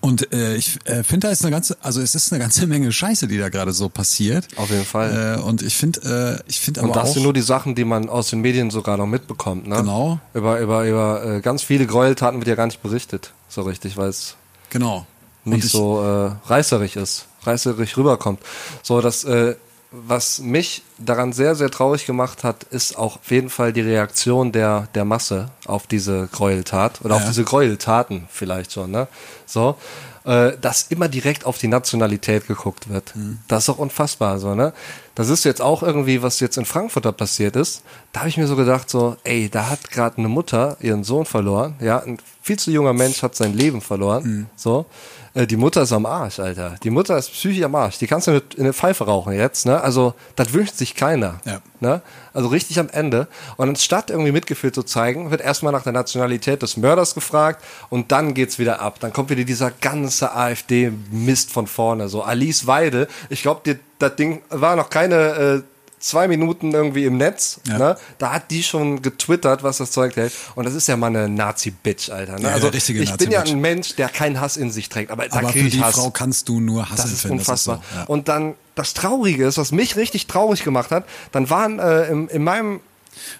[0.00, 2.90] Und äh, ich äh, finde, da ist eine ganze, also es ist eine ganze Menge
[2.90, 4.48] Scheiße, die da gerade so passiert.
[4.56, 5.36] Auf jeden Fall.
[5.38, 7.74] Äh, und ich finde, äh, ich finde aber Und das auch sind nur die Sachen,
[7.74, 9.76] die man aus den Medien sogar noch mitbekommt, ne?
[9.76, 10.18] Genau.
[10.32, 14.08] Über, über, über äh, ganz viele Gräueltaten wird ja gar nicht berichtet, so richtig, weil
[14.08, 14.36] es
[14.70, 15.06] genau
[15.44, 18.40] nicht ich, so äh, reißerig ist, reißerig rüberkommt.
[18.82, 19.56] So, das, äh,
[19.90, 24.52] was mich daran sehr, sehr traurig gemacht hat, ist auch auf jeden Fall die Reaktion
[24.52, 27.28] der, der Masse auf diese Gräueltat oder auf Ja.
[27.28, 29.08] diese Gräueltaten vielleicht schon, ne?
[29.46, 29.76] So,
[30.24, 33.12] äh, dass immer direkt auf die Nationalität geguckt wird.
[33.48, 34.72] Das ist doch unfassbar, so, ne?
[35.14, 37.82] Das ist jetzt auch irgendwie, was jetzt in Frankfurt da passiert ist.
[38.12, 41.26] Da habe ich mir so gedacht, so, ey, da hat gerade eine Mutter ihren Sohn
[41.26, 44.86] verloren, ja, ein viel zu junger Mensch hat sein Leben verloren, so.
[45.34, 46.76] Äh, Die Mutter ist am Arsch, Alter.
[46.82, 47.98] Die Mutter ist psychisch am Arsch.
[47.98, 49.80] Die kannst du in eine Pfeife rauchen jetzt, ne?
[49.80, 51.40] Also, das wünscht sich keiner.
[51.44, 51.60] Ja.
[51.80, 52.02] Ne?
[52.34, 53.26] Also richtig am Ende.
[53.56, 58.12] Und anstatt irgendwie Mitgefühl zu zeigen, wird erstmal nach der Nationalität des Mörders gefragt und
[58.12, 59.00] dann geht's wieder ab.
[59.00, 62.08] Dann kommt wieder dieser ganze AfD-Mist von vorne.
[62.08, 65.62] So Alice Weide, ich glaube, das Ding war noch keine äh,
[66.00, 67.60] zwei Minuten irgendwie im Netz.
[67.68, 67.78] Ja.
[67.78, 67.96] Ne?
[68.18, 70.32] Da hat die schon getwittert, was das Zeug hält.
[70.54, 72.38] Und das ist ja mal eine Nazi-Bitch, Alter.
[72.38, 72.48] Ne?
[72.48, 75.10] Ja, also ich bin ja ein Mensch, der keinen Hass in sich trägt.
[75.10, 75.94] Aber, da aber krieg für ich die Hass.
[75.94, 77.38] Frau kannst du nur Hass Das ist empfinden.
[77.38, 77.76] unfassbar.
[77.76, 78.04] Das ist so, ja.
[78.06, 82.28] Und dann das Traurige ist, was mich richtig traurig gemacht hat, dann waren äh, im,
[82.28, 82.80] in meinem in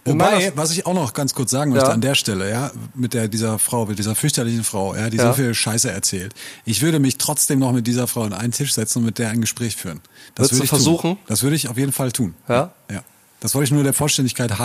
[0.05, 1.93] Wobei, was ich auch noch ganz kurz sagen möchte Ja.
[1.95, 5.29] an der Stelle, ja, mit der dieser Frau, mit dieser fürchterlichen Frau, ja, die Ja.
[5.29, 6.35] so viel Scheiße erzählt.
[6.65, 9.31] Ich würde mich trotzdem noch mit dieser Frau an einen Tisch setzen und mit der
[9.31, 10.01] ein Gespräch führen.
[10.35, 11.11] Das Würdest du würde ich versuchen?
[11.17, 11.19] Tun.
[11.27, 12.35] Das würde ich auf jeden Fall tun.
[12.49, 12.73] Ja?
[12.91, 13.03] Ja.
[13.41, 14.57] Das wollte ich nur der Vollständigkeit äh,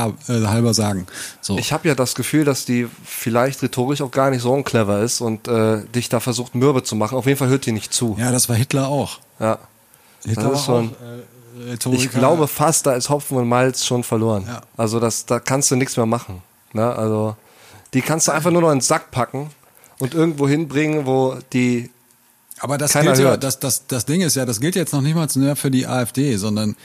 [0.47, 1.07] halber sagen.
[1.39, 1.57] So.
[1.57, 5.21] Ich habe ja das Gefühl, dass die vielleicht rhetorisch auch gar nicht so unclever ist
[5.21, 7.17] und äh, dich da versucht mürbe zu machen.
[7.17, 8.17] Auf jeden Fall hört die nicht zu.
[8.19, 9.19] ja, das war Hitler auch.
[9.39, 9.59] Ja.
[10.25, 11.23] Hitler Das ist schon- auch, äh,
[11.55, 12.03] Rhetoriker.
[12.03, 14.45] Ich glaube fast, da ist Hopfen und Malz schon verloren.
[14.47, 14.61] Ja.
[14.77, 16.41] Also das, da kannst du nichts mehr machen.
[16.73, 16.93] Ne?
[16.93, 17.35] Also
[17.93, 19.49] die kannst du einfach nur noch in den Sack packen
[19.99, 21.89] und irgendwo hinbringen, wo die
[22.59, 25.01] Aber das Keiner gilt ja, das, das, das Ding ist ja, das gilt jetzt noch
[25.01, 26.75] nicht mal für die AfD, sondern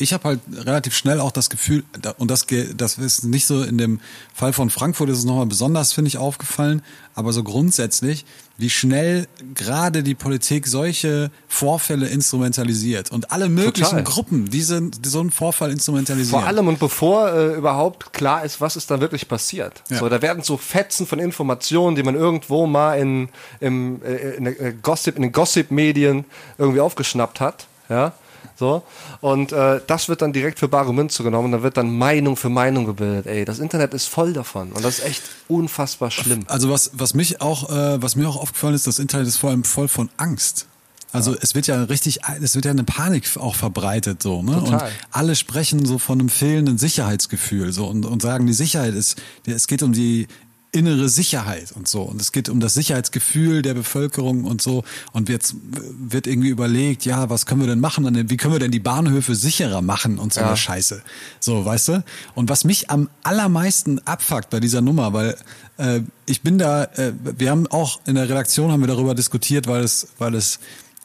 [0.00, 1.84] ich habe halt relativ schnell auch das Gefühl,
[2.18, 4.00] und das, das ist nicht so in dem
[4.34, 6.82] Fall von Frankfurt ist es nochmal besonders, finde ich, aufgefallen,
[7.14, 8.24] aber so grundsätzlich,
[8.56, 14.04] wie schnell gerade die Politik solche Vorfälle instrumentalisiert und alle möglichen Total.
[14.04, 16.40] Gruppen diese, so einen Vorfall instrumentalisieren.
[16.40, 19.82] Vor allem und bevor äh, überhaupt klar ist, was ist da wirklich passiert.
[19.88, 19.98] Ja.
[19.98, 23.28] So, da werden so Fetzen von Informationen, die man irgendwo mal in,
[23.60, 26.24] im, äh, in, äh, Gossip, in den Gossip-Medien
[26.58, 27.66] irgendwie aufgeschnappt hat.
[27.88, 28.12] Ja.
[28.56, 28.82] So.
[29.20, 31.52] Und äh, das wird dann direkt für bare Münze genommen.
[31.52, 33.26] Da wird dann Meinung für Meinung gebildet.
[33.26, 34.72] Ey, das Internet ist voll davon.
[34.72, 36.44] Und das ist echt unfassbar schlimm.
[36.46, 39.50] Also was, was mich auch, äh, was mir auch aufgefallen ist, das Internet ist vor
[39.50, 40.66] allem voll von Angst.
[41.12, 44.52] Also es wird ja richtig, es wird ja eine Panik auch verbreitet so, ne?
[44.52, 44.86] Total.
[44.86, 49.20] Und alle sprechen so von einem fehlenden Sicherheitsgefühl so und, und sagen, die Sicherheit ist,
[49.44, 50.28] es geht um die
[50.72, 55.28] innere Sicherheit und so und es geht um das Sicherheitsgefühl der Bevölkerung und so und
[55.28, 58.04] jetzt wird irgendwie überlegt, ja, was können wir denn machen?
[58.04, 60.48] Und Wie können wir denn die Bahnhöfe sicherer machen und so Ja.
[60.48, 61.02] eine Scheiße.
[61.40, 62.04] So, weißt du?
[62.34, 65.36] Und was mich am allermeisten abfuckt bei dieser Nummer, weil
[65.78, 69.66] äh, ich bin da, äh, wir haben auch in der Redaktion haben wir darüber diskutiert,
[69.66, 70.60] weil es, weil es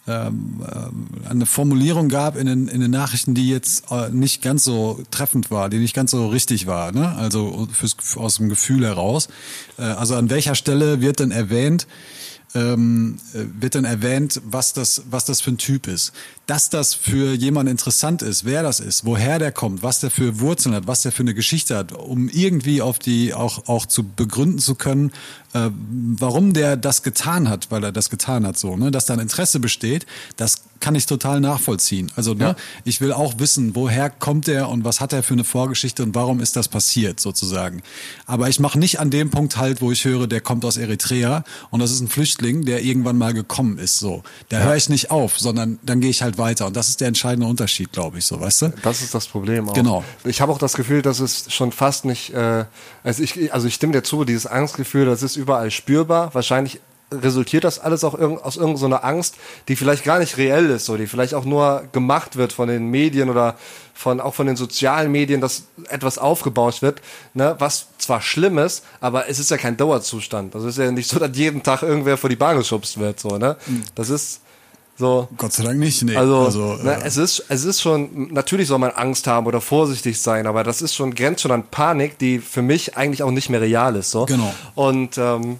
[0.07, 4.63] ähm, ähm, eine Formulierung gab in den, in den Nachrichten, die jetzt äh, nicht ganz
[4.63, 7.15] so treffend war, die nicht ganz so richtig war, ne?
[7.15, 9.29] Also fürs, aus dem Gefühl heraus.
[9.77, 11.87] Äh, also an welcher Stelle wird denn erwähnt,
[12.53, 16.13] ähm, äh, wird dann erwähnt, was das, was das für ein Typ ist.
[16.47, 20.39] Dass das für jemanden interessant ist, wer das ist, woher der kommt, was der für
[20.39, 24.03] Wurzeln hat, was der für eine Geschichte hat, um irgendwie auf die auch, auch zu
[24.03, 25.11] begründen zu können,
[25.53, 29.13] äh, warum der das getan hat, weil er das getan hat, so, ne, dass da
[29.13, 30.05] ein Interesse besteht,
[30.35, 32.11] das kann ich total nachvollziehen.
[32.15, 32.55] Also, ne, Ja.
[32.83, 36.13] ich will auch wissen, woher kommt er und was hat er für eine Vorgeschichte und
[36.13, 37.81] warum ist das passiert, sozusagen.
[38.27, 41.43] Aber ich mache nicht an dem Punkt halt, wo ich höre, der kommt aus Eritrea
[41.71, 44.21] und das ist ein Flüchtling, der irgendwann mal gekommen ist, so.
[44.49, 46.67] Da höre ich nicht auf, sondern dann gehe ich halt weiter.
[46.67, 48.73] Und das ist der entscheidende Unterschied, glaube ich, so, weißt du?
[48.83, 49.73] Das ist das Problem auch.
[49.73, 50.03] Genau.
[50.23, 52.65] Ich habe auch das Gefühl, dass es schon fast nicht, äh,
[53.03, 56.33] also ich, also ich stimme dir zu, dieses Angstgefühl, das ist überall spürbar.
[56.33, 56.79] Wahrscheinlich
[57.11, 59.35] resultiert das alles auch irg aus irgendeiner Angst,
[59.67, 62.89] die vielleicht gar nicht reell ist, so die vielleicht auch nur gemacht wird von den
[62.89, 63.57] Medien oder
[63.93, 67.01] von auch von den sozialen Medien, dass etwas aufgebaut wird,
[67.33, 70.55] ne, was zwar schlimm ist, aber es ist ja kein Dauerzustand.
[70.55, 73.37] Das ist ja nicht so, dass jeden Tag irgendwer vor die Bahn geschubst wird, so,
[73.37, 73.55] ne?
[73.93, 74.41] Das ist
[74.97, 75.27] so.
[75.37, 76.15] Gott sei Dank nicht, nee.
[76.15, 79.61] Also, also ne, äh, es ist, es ist schon, natürlich soll man Angst haben oder
[79.61, 83.31] vorsichtig sein, aber das ist schon, grenzt schon an Panik, die für mich eigentlich auch
[83.31, 84.25] nicht mehr real ist, so.
[84.25, 84.53] Genau.
[84.75, 85.59] Und, ähm,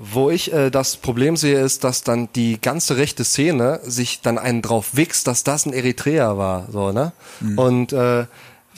[0.00, 4.38] wo ich äh, das Problem sehe, ist, dass dann die ganze rechte Szene sich dann
[4.38, 7.12] einen drauf wichst, dass das ein Eritreer war, so, ne?
[7.40, 7.58] Mhm.
[7.58, 8.26] Und äh,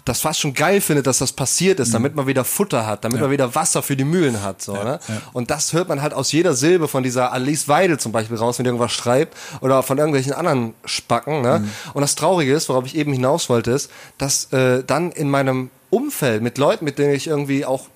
[0.05, 3.17] das fast schon geil findet, dass das passiert ist, damit man wieder Futter hat, damit
[3.17, 3.21] Mhm.
[3.23, 3.27] Ja.
[3.27, 5.01] man wieder Wasser für die Mühlen hat, so, ne?
[5.07, 5.15] ja.
[5.33, 8.59] Und das hört man halt aus jeder Silbe von dieser Alice Weidel zum Beispiel raus,
[8.59, 11.61] wenn die irgendwas schreibt, oder von irgendwelchen anderen Spacken, ne?
[11.61, 11.71] Mhm.
[11.95, 15.71] Und das Traurige ist, worauf ich eben hinaus wollte, ist, dass äh, dann in meinem
[15.91, 17.87] Umfeld mit Leuten, mit denen ich irgendwie auch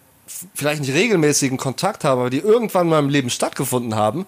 [0.54, 4.26] vielleicht nicht regelmäßigen Kontakt habe, aber die irgendwann in meinem Leben stattgefunden haben,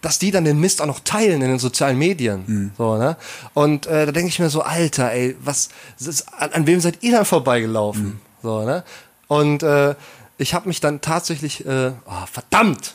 [0.00, 2.72] dass die dann den Mist auch noch teilen in den sozialen Medien.
[2.78, 3.16] So, ne?
[3.54, 6.98] Und äh, da denke ich mir so, Alter, ey, was ist, an, an wem seid
[7.02, 8.20] ihr dann vorbeigelaufen?
[8.42, 8.84] So, ne?
[9.26, 9.94] Und äh,
[10.38, 12.94] ich habe mich dann tatsächlich, äh, oh, verdammt,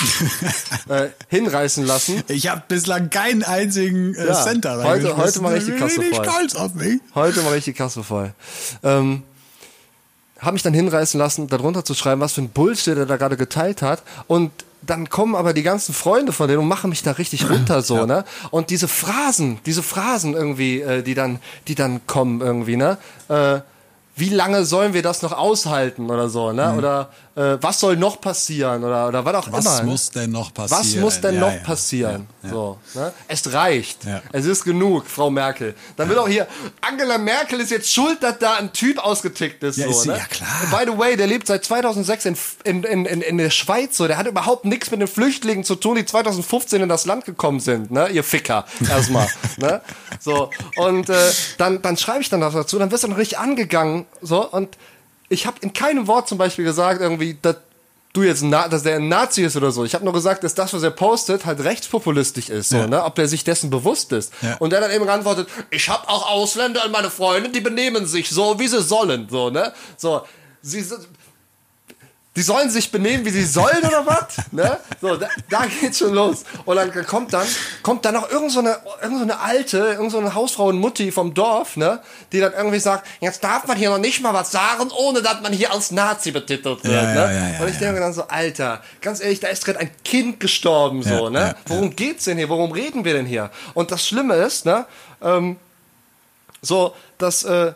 [0.88, 2.22] äh, hinreißen lassen.
[2.28, 6.24] ich habe bislang keinen einzigen äh, Ja, Center heute- heute mach ich die Kasse voll.
[6.24, 7.00] stolz auf mich.
[7.14, 8.32] Heute mache ich die Kasse voll.
[8.82, 9.22] Ähm,
[10.40, 13.36] habe mich dann hinreißen lassen, darunter zu schreiben, was für ein Bullshit er da gerade
[13.36, 14.02] geteilt hat.
[14.28, 17.82] Und dann kommen aber die ganzen Freunde von denen und machen mich da richtig runter
[17.82, 18.24] so, ne?
[18.50, 22.98] Und diese Phrasen, diese Phrasen irgendwie, äh, die dann, die dann kommen irgendwie, ne?
[23.28, 23.60] Äh,
[24.16, 26.74] wie lange sollen wir das noch aushalten oder so, ne?
[26.76, 29.80] Oder äh, was soll noch passieren oder oder was auch Was immer.
[29.82, 29.90] ne?
[29.90, 30.80] muss denn noch passieren?
[30.82, 32.26] Was muss denn Ja, noch ja, passieren?
[32.42, 32.48] ja.
[32.50, 33.12] So, ne?
[33.28, 33.98] Es reicht.
[34.32, 35.74] Es ist genug, Frau Merkel.
[35.96, 36.46] Dann will auch hier,
[36.80, 39.76] Angela Merkel ist jetzt schuld, dass da ein Typ ausgetickt ist.
[39.78, 40.18] Ja, so, ist sie- ne?
[40.18, 40.48] ja, klar.
[40.84, 43.96] By the way, der lebt seit 2006 in, in, in, in, in der Schweiz.
[43.96, 44.06] So.
[44.08, 47.60] Der hat überhaupt nichts mit den Flüchtlingen zu tun, die 2015 in das Land gekommen
[47.60, 47.90] sind.
[47.90, 48.08] Ne?
[48.08, 48.64] Ihr Ficker.
[48.88, 49.28] Erstmal.
[49.58, 49.80] ne?
[50.20, 50.50] So.
[50.76, 52.78] Und äh, dann, dann schreibe ich dann was dazu.
[52.78, 54.06] Dann wirst du noch richtig angegangen.
[54.22, 54.44] So.
[54.50, 54.76] Und
[55.28, 57.56] ich habe in keinem Wort zum Beispiel gesagt, irgendwie, dass
[58.14, 59.84] du jetzt, dass der ein Nazi ist oder so.
[59.84, 62.86] Ich habe nur gesagt, dass das, was er postet, halt rechtspopulistisch ist, so, Ja.
[62.86, 63.04] ne?
[63.04, 64.32] Ob der sich dessen bewusst ist.
[64.42, 64.56] Ja.
[64.58, 68.30] Und der dann eben geantwortet, ich habe auch Ausländer und meine Freunde, die benehmen sich
[68.30, 69.72] so, wie sie sollen, so, ne?
[69.98, 70.22] So,
[70.62, 71.06] sie sind-
[72.38, 74.36] die sollen sich benehmen, wie sie sollen oder was?
[74.52, 74.78] Ne?
[75.00, 76.44] So, da, da geht's schon los.
[76.64, 77.44] Und dann kommt dann,
[77.82, 80.78] kommt dann noch irgend so eine, irgend so eine alte, irgend so eine Hausfrau und
[80.78, 82.00] Mutti vom Dorf, ne?
[82.30, 85.40] Die dann irgendwie sagt, jetzt darf man hier noch nicht mal was sagen, ohne dass
[85.40, 87.14] man hier als Nazi betitelt wird, Ja, ne?
[87.16, 90.38] ja, ja, und ich denke dann so, Alter, ganz ehrlich, da ist gerade ein Kind
[90.38, 91.56] gestorben, so, ne?
[91.66, 92.48] Worum geht's denn hier?
[92.48, 93.50] Worum reden wir denn hier?
[93.74, 94.86] Und das Schlimme ist, ne?
[95.20, 95.56] Ähm,
[96.62, 97.72] so, dass äh,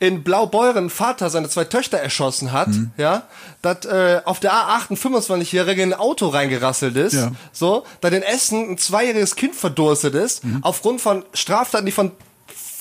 [0.00, 2.90] in Blaubeuren Vater seine zwei Töchter erschossen hat, Mhm.
[2.96, 3.22] ja,
[3.62, 7.32] dass äh, auf der A8 ein 25-Jähriger in ein Auto reingerasselt ist, Ja.
[7.52, 10.60] so, da in Essen ein zweijähriges Kind verdurstet ist, Mhm.
[10.64, 12.12] aufgrund von Straftaten, die von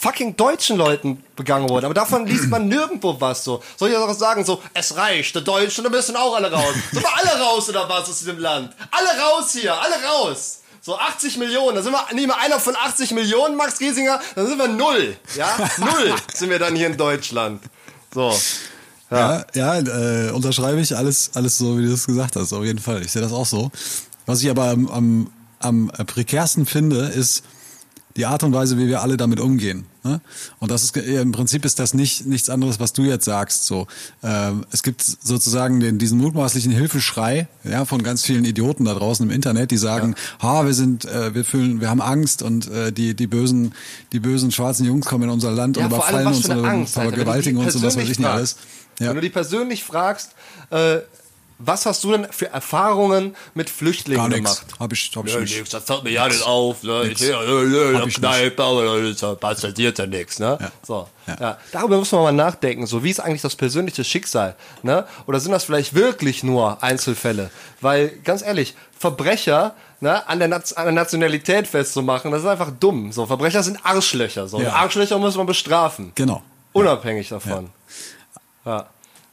[0.01, 1.83] fucking deutschen Leuten begangen wurden.
[1.83, 3.61] Aber davon liest man nirgendwo was so.
[3.75, 6.73] Soll ich auch sagen, so, es reicht, die Deutschen, da müssen auch alle raus.
[6.93, 8.73] Sind wir alle raus oder was aus diesem Land?
[8.91, 10.61] Alle raus hier, alle raus.
[10.89, 14.47] So 80 Millionen, da sind wir nicht mal einer von 80 Millionen, Max Giesinger, dann
[14.47, 15.15] sind wir null.
[15.35, 17.61] Ja, null sind wir dann hier in Deutschland.
[18.11, 18.35] So.
[19.11, 22.79] Ja, ja, äh, unterschreibe ich alles, alles so, wie du es gesagt hast, auf jeden
[22.79, 23.03] Fall.
[23.03, 23.69] Ich sehe das auch so.
[24.25, 27.43] Was ich aber am, am, am prekärsten finde, ist
[28.15, 29.85] die Art und Weise, wie wir alle damit umgehen.
[30.03, 30.19] Ne?
[30.59, 33.65] Und das ist im Prinzip ist das nicht nichts anderes, was du jetzt sagst.
[33.65, 33.87] So,
[34.23, 39.25] ähm, es gibt sozusagen den, diesen mutmaßlichen Hilfeschrei ja, von ganz vielen Idioten da draußen
[39.27, 42.91] im Internet, die sagen, ha, wir sind, äh, wir fühlen, wir haben Angst und äh,
[42.91, 43.73] die die bösen,
[44.11, 47.75] die bösen schwarzen Jungs kommen in unser Land Ja, und überfallen uns die vergewaltigen uns
[47.75, 48.57] und was weiß ich nicht alles.
[48.99, 49.09] Ja.
[49.09, 50.31] Wenn du die persönlich fragst,
[50.71, 50.99] äh,
[51.59, 54.61] was hast du denn für Erfahrungen mit Flüchtlingen Gar nichts.
[54.61, 54.79] gemacht?
[54.79, 55.57] Hab ich, hab ich Ja, nicht.
[55.57, 56.81] nix, das fällt mir ja nicht auf.
[56.83, 57.01] Ne?
[57.03, 57.19] Ich Nix.
[57.19, 60.39] sehe, äh, äh, Hab ich Kneipe, aber da passiert ja nichts.
[60.39, 60.57] Ne?
[60.59, 60.71] Ja.
[60.81, 61.35] So, ja.
[61.39, 61.57] Ja.
[61.73, 62.87] Darüber muss man mal nachdenken.
[62.87, 64.55] So, wie ist eigentlich das persönliche Schicksal?
[64.83, 65.05] Ne?
[65.27, 67.51] Oder sind das vielleicht wirklich nur Einzelfälle?
[67.81, 72.71] Weil, ganz ehrlich, Verbrecher ne, an, der Naz an der Nationalität festzumachen, das ist einfach
[72.79, 73.11] dumm.
[73.11, 74.47] So, Verbrecher sind Arschlöcher.
[74.47, 74.61] So.
[74.61, 74.73] Ja.
[74.73, 76.13] Arschlöcher muss man bestrafen.
[76.15, 76.41] Genau.
[76.71, 77.69] Unabhängig davon.
[78.65, 78.87] Ja.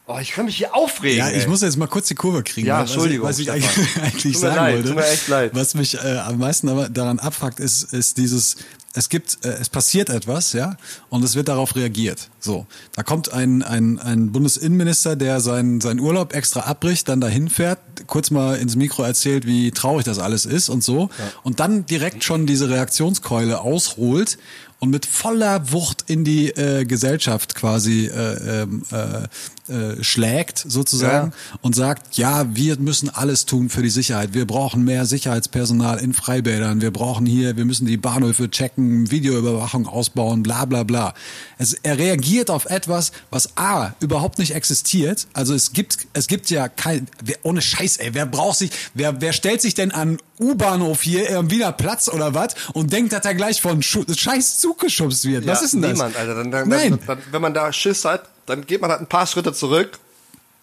[0.09, 1.19] Oh, ich kann mich hier aufregen.
[1.19, 1.49] Ja, ich ey.
[1.49, 2.67] muss jetzt mal kurz die Kurve kriegen.
[2.69, 4.89] Ja, weil- was ich- Entschuldigung, Was ich eigentlich, eigentlich sagen leid, wollte.
[4.89, 5.51] tut mir echt leid.
[5.55, 8.55] Was mich äh, am meisten aber daran abfuckt, ist, ist dieses,
[8.95, 10.77] es gibt, äh, es passiert etwas, ja,
[11.09, 12.29] und es wird darauf reagiert.
[12.39, 17.49] So, da kommt ein, ein, ein Bundesinnenminister, der seinen, seinen Urlaub extra abbricht, dann dahin
[17.51, 21.11] fährt, kurz mal ins Mikro erzählt, wie traurig das alles ist und so,
[21.43, 24.39] und dann direkt schon diese Reaktionskeule ausholt
[24.79, 31.31] und mit voller Wucht in die äh, Gesellschaft quasi äh, ähm, äh, äh, schlägt sozusagen
[31.33, 31.59] Ja.
[31.63, 34.35] und sagt, ja, wir müssen alles tun für die Sicherheit.
[34.35, 36.81] Wir brauchen mehr Sicherheitspersonal in Freibädern.
[36.83, 41.15] Wir brauchen hier, wir müssen die Bahnhöfe checken, Videoüberwachung ausbauen, bla bla bla.
[41.59, 45.27] Es, er reagiert auf etwas, was A, überhaupt nicht existiert.
[45.33, 49.21] Also es gibt, es gibt ja kein, wer, ohne Scheiß, ey, wer braucht sich, wer,
[49.21, 53.25] wer stellt sich denn an U-Bahnhof hier am Wiener Platz oder was und denkt, dass
[53.25, 55.47] er gleich von Schu Scheiß Zug geschubst wird?
[55.47, 55.93] was Ja, ist denn das?
[55.93, 56.35] Niemand, Alter.
[56.35, 56.91] Dann, dann, Nein.
[56.91, 59.99] Dann, dann, wenn man da Schiss hat, dann geht man halt ein paar Schritte zurück,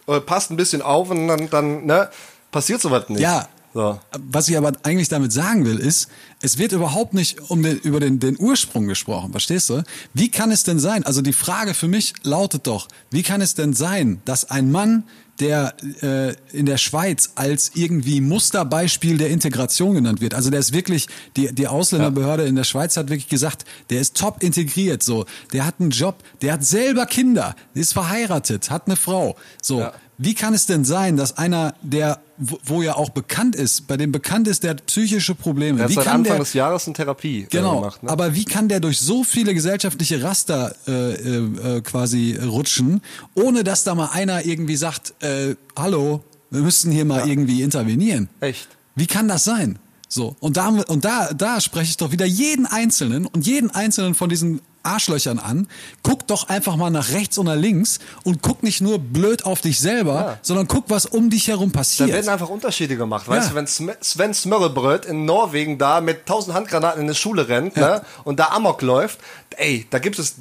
[0.08, 2.10] äh, passt ein bisschen auf und dann, dann ne,
[2.52, 3.22] passiert sowas nicht.
[3.22, 3.48] Ja.
[3.74, 4.00] So.
[4.30, 6.08] Was ich aber eigentlich damit sagen will, ist,
[6.42, 9.82] es wird überhaupt nicht um den, über den, den Ursprung gesprochen, verstehst du?
[10.14, 11.04] Wie kann es denn sein?
[11.08, 15.06] Also die Frage für mich lautet doch, wie kann es denn sein, dass ein Mann,
[15.40, 20.34] der äh, in der Schweiz als irgendwie Musterbeispiel der Integration genannt wird.
[20.34, 24.16] Also der ist wirklich, die, die Ausländerbehörde in der Schweiz hat wirklich gesagt, der ist
[24.16, 25.26] top integriert, so.
[25.52, 29.80] Der hat einen Job, der hat selber Kinder, ist verheiratet, hat eine Frau, so.
[29.80, 29.94] Ja.
[30.18, 33.98] Wie kann es denn sein, dass einer, der, wo, wo ja auch bekannt ist, bei
[33.98, 35.78] dem bekannt ist, der hat psychische Probleme.
[35.78, 38.04] Der hat wie seit kann Anfang der, des Jahres eine Therapie äh, Genau, gemacht.
[38.04, 38.10] Ne?
[38.10, 43.02] aber wie kann der durch so viele gesellschaftliche Raster äh, äh, äh, quasi rutschen,
[43.34, 48.30] ohne dass da mal einer irgendwie sagt, äh, hallo, wir müssten hier mal irgendwie intervenieren.
[48.40, 48.68] Echt?
[48.96, 49.80] Wie kann das sein?
[50.08, 54.14] So und da und da da spreche ich doch wieder jeden einzelnen und jeden einzelnen
[54.14, 55.68] von diesen Arschlöchern an.
[56.04, 59.62] Guck doch einfach mal nach rechts und nach links und guck nicht nur blöd auf
[59.62, 60.38] dich selber, Ja.
[60.42, 62.10] sondern guck, was um dich herum Da passiert.
[62.12, 63.28] werden einfach Unterschiede gemacht.
[63.28, 63.50] Weißt Ja.
[63.52, 67.76] du, wenn Sm- Sven Smörrebröt in Norwegen da mit tausend Handgranaten in eine Schule rennt
[67.78, 67.88] Ja.
[67.96, 69.20] ne, und da Amok läuft,
[69.58, 70.36] ey, da gibt es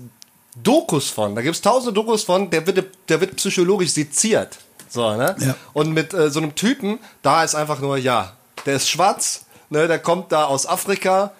[0.62, 1.34] Dokus von.
[1.34, 4.58] Da gibt es tausende Dokus von, der wird, der wird psychologisch seziert.
[4.90, 5.34] So, ne?
[5.38, 5.54] Ja.
[5.72, 8.32] Und mit äh, so einem Typen, da ist einfach nur, ja,
[8.66, 11.32] der ist schwarz, ne, der kommt da aus Afrika.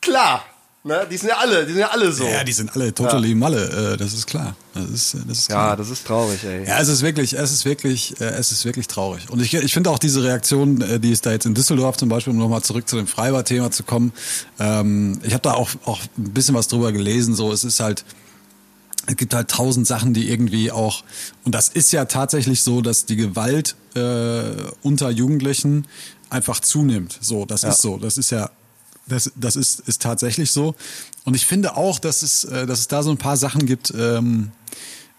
[0.00, 0.42] Klar,
[0.86, 2.24] ne, die sind ja alle, die sind ja alle so.
[2.24, 4.56] ja, die sind alle totally Malle, äh, das ist klar.
[4.74, 5.70] Das ist, äh, das ist klar.
[5.70, 6.66] Ja, das ist traurig, ey.
[6.66, 9.28] Ja, es ist wirklich, es ist wirklich, äh, es ist wirklich traurig.
[9.30, 12.08] Und ich, ich finde auch diese Reaktion, äh, die ist da jetzt in Düsseldorf zum
[12.08, 14.12] Beispiel, um nochmal zurück zu dem Freibad-Thema zu kommen.
[14.58, 17.34] Ähm, ich habe da auch, auch ein bisschen was drüber gelesen.
[17.34, 18.04] So, es ist halt,
[19.06, 21.04] es gibt halt tausend Sachen, die irgendwie auch,
[21.44, 24.42] und das ist ja tatsächlich so, dass die Gewalt äh,
[24.82, 25.86] unter Jugendlichen
[26.30, 27.18] einfach zunimmt.
[27.20, 27.98] So, das ist so.
[27.98, 28.50] Das ist ja,
[29.06, 30.74] das, das ist, ist tatsächlich so.
[31.24, 33.92] Und ich finde auch, dass es, äh, dass es da so ein paar Sachen gibt,
[33.96, 34.50] ähm,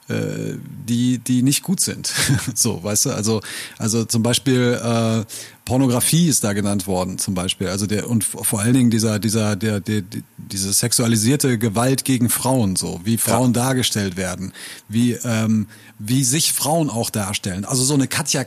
[0.10, 0.56] äh,
[0.88, 2.14] die, die nicht gut sind.
[2.56, 3.42] so, weißt du, also,
[3.78, 5.26] also zum Beispiel äh,
[5.66, 7.68] Pornografie ist da genannt worden, zum Beispiel.
[7.68, 12.30] Also der und vor allen Dingen dieser, dieser, der, der, die, diese sexualisierte Gewalt gegen
[12.30, 14.54] Frauen, so wie Frauen dargestellt werden,
[14.88, 15.68] wie, ähm,
[16.00, 17.66] wie sich Frauen auch darstellen.
[17.66, 18.46] Also so eine Katja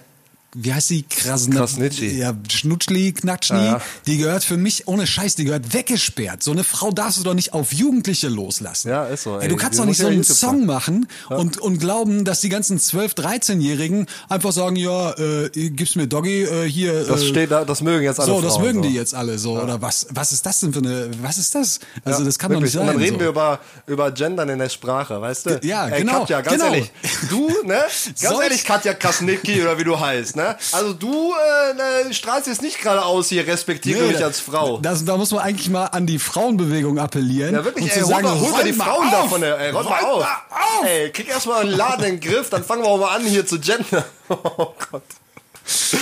[0.55, 1.05] wie heißt sie?
[1.09, 2.19] Krasna Krasnitschi.
[2.19, 3.57] Ja, Schnutschli, Knatschni.
[3.59, 3.81] Ja, ja.
[4.07, 6.43] Die gehört für mich, ohne Scheiß, die gehört weggesperrt.
[6.43, 8.89] So eine Frau darfst du doch nicht auf Jugendliche loslassen.
[8.89, 9.49] Ja, ist so, Ey, ey.
[9.49, 11.07] du kannst doch nicht so ja einen Song machen.
[11.31, 16.07] machen und, und glauben, dass die ganzen 12-, 13-Jährigen einfach sagen, ja, äh, gib's mir
[16.09, 17.05] Doggy, äh, hier.
[17.05, 18.89] Das äh, steht da, das mögen jetzt alle so, das Frauen, mögen so.
[18.89, 19.53] die jetzt alle so.
[19.61, 21.79] Oder was, was ist das denn für eine, was ist das?
[22.05, 22.73] Also Ja, das kann wirklich.
[22.73, 22.89] doch nicht sein.
[22.89, 23.21] Und dann reden so.
[23.21, 25.61] wir über, über Gendern in der Sprache, weißt du?
[25.63, 26.73] Ja, Ey, genau, Katja, ganz genau.
[26.75, 26.91] ehrlich,
[27.29, 27.75] du, ne?
[28.21, 30.40] Ganz Solch- ehrlich, Katja Krasnicki oder wie du heißt, ne?
[30.73, 31.75] Also du äh,
[32.07, 34.79] ne, strahlst jetzt nicht gerade aus hier, respektiere Nee, mich als Frau.
[34.79, 37.55] Das, da muss man eigentlich mal an die Frauenbewegung appellieren.
[37.55, 39.13] ja, wirklich, und ey, zu sagen, hol mal die Frauen auf!
[39.13, 40.23] da von der, ey, räum mal auf.
[40.23, 40.87] auf!
[40.87, 43.47] Ey, krieg erstmal einen Laden in den Griff, dann fangen wir auch mal an hier
[43.47, 44.05] zu gendern.
[44.29, 45.03] Oh Gott.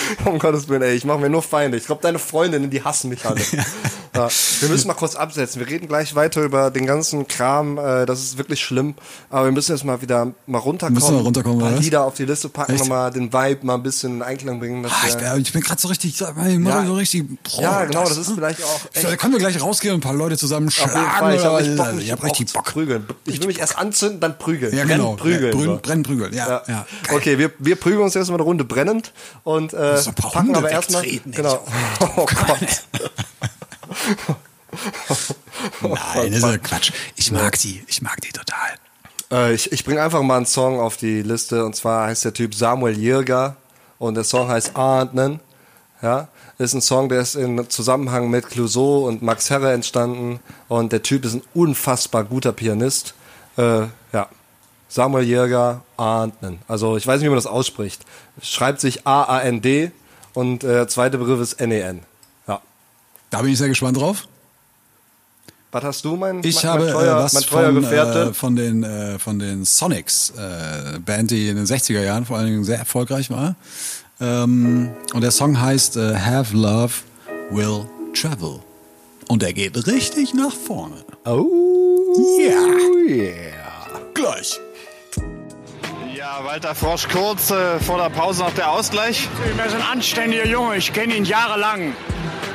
[0.24, 1.76] Um Gottes Willen, ey, ich mache mir nur Feinde.
[1.78, 3.40] Ich glaube, deine Freundinnen, die hassen mich alle.
[4.14, 4.28] ja.
[4.60, 5.60] Wir müssen mal kurz absetzen.
[5.60, 7.78] Wir reden gleich weiter über den ganzen Kram.
[7.78, 8.94] Äh, das ist wirklich schlimm.
[9.30, 10.94] Aber wir müssen jetzt mal wieder mal runterkommen.
[11.00, 11.80] Müssen wir runterkommen, Ein oder paar?
[11.82, 12.80] Lieder auf die Liste packen, Echt?
[12.82, 14.84] nochmal den Vibe mal ein bisschen in Einklang bringen.
[14.86, 16.84] Ah, ich, bin- gerade so richtig, ich Ja.
[16.86, 17.24] so richtig.
[17.44, 20.02] Boah, ja, genau, das ist vielleicht auch echt Da können wir gleich rausgehen und ein
[20.02, 21.34] paar Leute zusammen schlagen.
[21.34, 21.76] Ich habe?
[21.76, 22.64] Bock, ich hab richtig Bock.
[22.64, 23.06] prügeln.
[23.26, 24.72] Ich will mich erst anzünden, dann prügeln.
[24.74, 25.16] Ja, Brennen, genau.
[25.16, 25.50] prügeln.
[25.56, 25.78] Brünn, so.
[25.82, 26.32] brennen, prügeln.
[26.34, 26.62] Ja, ja.
[26.66, 26.86] Ja.
[27.12, 29.12] Okay, wir, wir prügeln uns jetzt mal eine Runde brennend
[29.44, 31.04] und äh, So ein paar packen Hunde aber erstmal.
[31.04, 31.64] Genau.
[32.16, 32.84] Oh Gott.
[35.80, 36.92] Nein, das ist ja Quatsch.
[37.16, 37.82] Ich mag die.
[37.88, 38.70] Ich mag die total.
[39.30, 42.34] Äh, ich ich bringe einfach mal einen Song auf die Liste und zwar heißt der
[42.34, 43.56] Typ Samuel Jirga
[43.98, 45.40] und der Song heißt Ahnden.
[46.00, 50.92] Ja, ist ein Song, der ist in Zusammenhang mit Clouseau und Max Herre entstanden und
[50.92, 53.14] der Typ ist ein unfassbar guter Pianist.
[53.56, 54.28] Äh, ja,
[54.88, 56.58] Samuel Jirga Ahnden.
[56.66, 58.02] Also ich weiß nicht, wie man das ausspricht.
[58.42, 59.90] Schreibt sich A-A-N-D
[60.34, 62.00] und äh, der zweite Begriff ist N-E-N.
[62.46, 62.60] Ja.
[63.30, 64.26] Da bin ich sehr gespannt drauf.
[65.70, 68.22] Was hast du, mein, Ich mein, habe mein treuer, äh, was mein treuer von, Gefährte?
[68.30, 72.38] äh, von den äh, von den Sonics, äh, Band, die in den 60er Jahren vor
[72.38, 73.54] allen Dingen sehr erfolgreich war.
[74.20, 76.94] Ähm, und der Song heißt äh, Have Love
[77.50, 77.84] Will
[78.18, 78.60] Travel.
[79.28, 81.04] Und er geht richtig nach vorne.
[81.26, 82.38] oh.
[82.40, 82.66] Ja,
[83.06, 83.52] Yeah.
[84.14, 84.58] gleich.
[86.30, 89.26] Ja, Walter Frosch kurz äh, vor der Pause noch der Ausgleich.
[89.56, 91.94] Er ist ein anständiger Junge, ich kenne ihn jahrelang.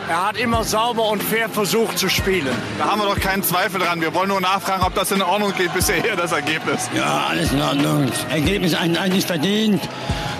[0.07, 2.47] Er hat immer sauber und fair versucht zu spielen.
[2.77, 3.99] Da haben wir doch keinen Zweifel dran.
[3.99, 6.87] Wir wollen nur nachfragen, ob das in Ordnung geht bisher, das Ergebnis.
[6.95, 8.11] Ja, alles in Ordnung.
[8.29, 9.81] Ergebnis ein- eigentlich verdient.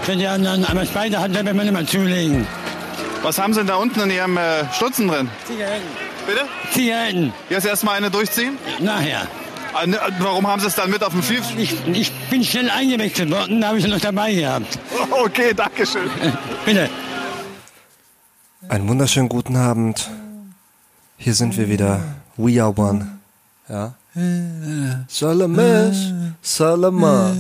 [0.04, 2.46] Für die anderen, aber Speide hat werden wir nicht mal zulegen.
[3.24, 5.28] Was haben Sie denn da unten in Ihrem äh, Stutzen drin?
[5.48, 5.88] Zigaretten.
[6.28, 6.42] Bitte?
[6.72, 7.34] Zigaretten.
[7.50, 8.60] Jetzt erstmal eine durchziehen?
[8.78, 9.28] Nachher.
[9.76, 11.44] Ah, ne, Warum haben Sie es dann mit auf dem Fief?
[11.58, 14.80] Ich, ich bin schnell eingewechselt worden, da habe ich noch dabei gehabt.
[15.26, 16.10] Okay, danke schön.
[16.66, 16.90] Bitte.
[18.70, 20.10] Einen wunderschönen guten Abend.
[21.18, 22.00] Hier sind wir wieder.
[22.38, 23.20] We are one.
[23.70, 23.94] Ja.
[25.08, 26.12] Salamesh,
[26.42, 27.32] Salama.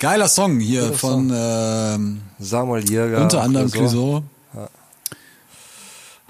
[0.00, 1.36] Geiler Song hier Geiler von Song.
[1.38, 3.22] ähm, Samuel Jäger.
[3.22, 4.22] unter anderem Clouseau.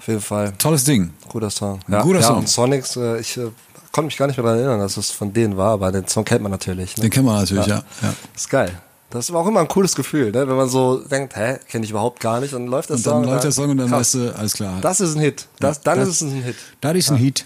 [0.07, 0.53] Auf jeden Fall.
[0.57, 1.13] Tolles Ding.
[1.27, 1.81] Guter Song.
[1.85, 2.37] Ein guter ja, Song.
[2.37, 3.51] Und Sonics, äh, ich äh,
[3.91, 6.23] konnte mich gar nicht mehr daran erinnern, dass es von denen war, aber den Song
[6.23, 6.95] kennt man natürlich.
[6.95, 7.01] Ne?
[7.01, 7.83] Den kennen wir natürlich, ja.
[8.01, 8.13] ja.
[8.33, 8.71] ist geil.
[9.09, 10.47] Das war auch immer ein cooles Gefühl, ne?
[10.47, 13.23] wenn man so denkt, hä, kenne ich überhaupt gar nicht, dann läuft der Und Song.
[13.23, 14.79] dann läuft der Song und dann weißt du, alles klar.
[14.79, 15.45] Das ist ein Hit.
[15.59, 16.55] Das, dann das- ist es ein Hit.
[16.79, 17.43] Das ist ein Hit.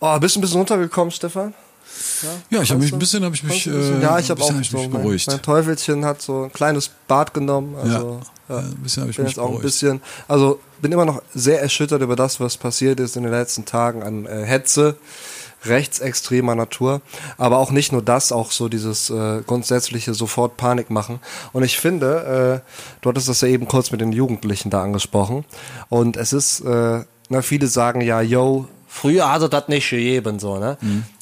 [0.00, 1.54] Oh, bist du ein bisschen runtergekommen, Stefan?
[2.50, 4.60] Ja, ich habe mich ein bisschen, habe ich mich, äh, ja, ich habe auch hab
[4.60, 5.28] ich mich mein, beruhigt.
[5.28, 7.76] mein Teufelchen hat so ein kleines Bad genommen.
[7.76, 9.62] Also, ja, ja, ein bisschen habe ich mich jetzt auch ein beruhigt.
[9.62, 13.64] bisschen, also bin immer noch sehr erschüttert über das, was passiert ist in den letzten
[13.64, 14.96] Tagen an äh, Hetze
[15.64, 17.00] rechtsextremer Natur,
[17.38, 21.20] aber auch nicht nur das, auch so dieses äh, grundsätzliche sofort Panik machen.
[21.52, 22.70] Und ich finde, äh,
[23.00, 25.44] du hattest das ja eben kurz mit den Jugendlichen da angesprochen.
[25.88, 30.58] Und es ist, äh, na, viele sagen ja, yo, früher hatte das nicht gegeben, so,
[30.58, 30.76] ne?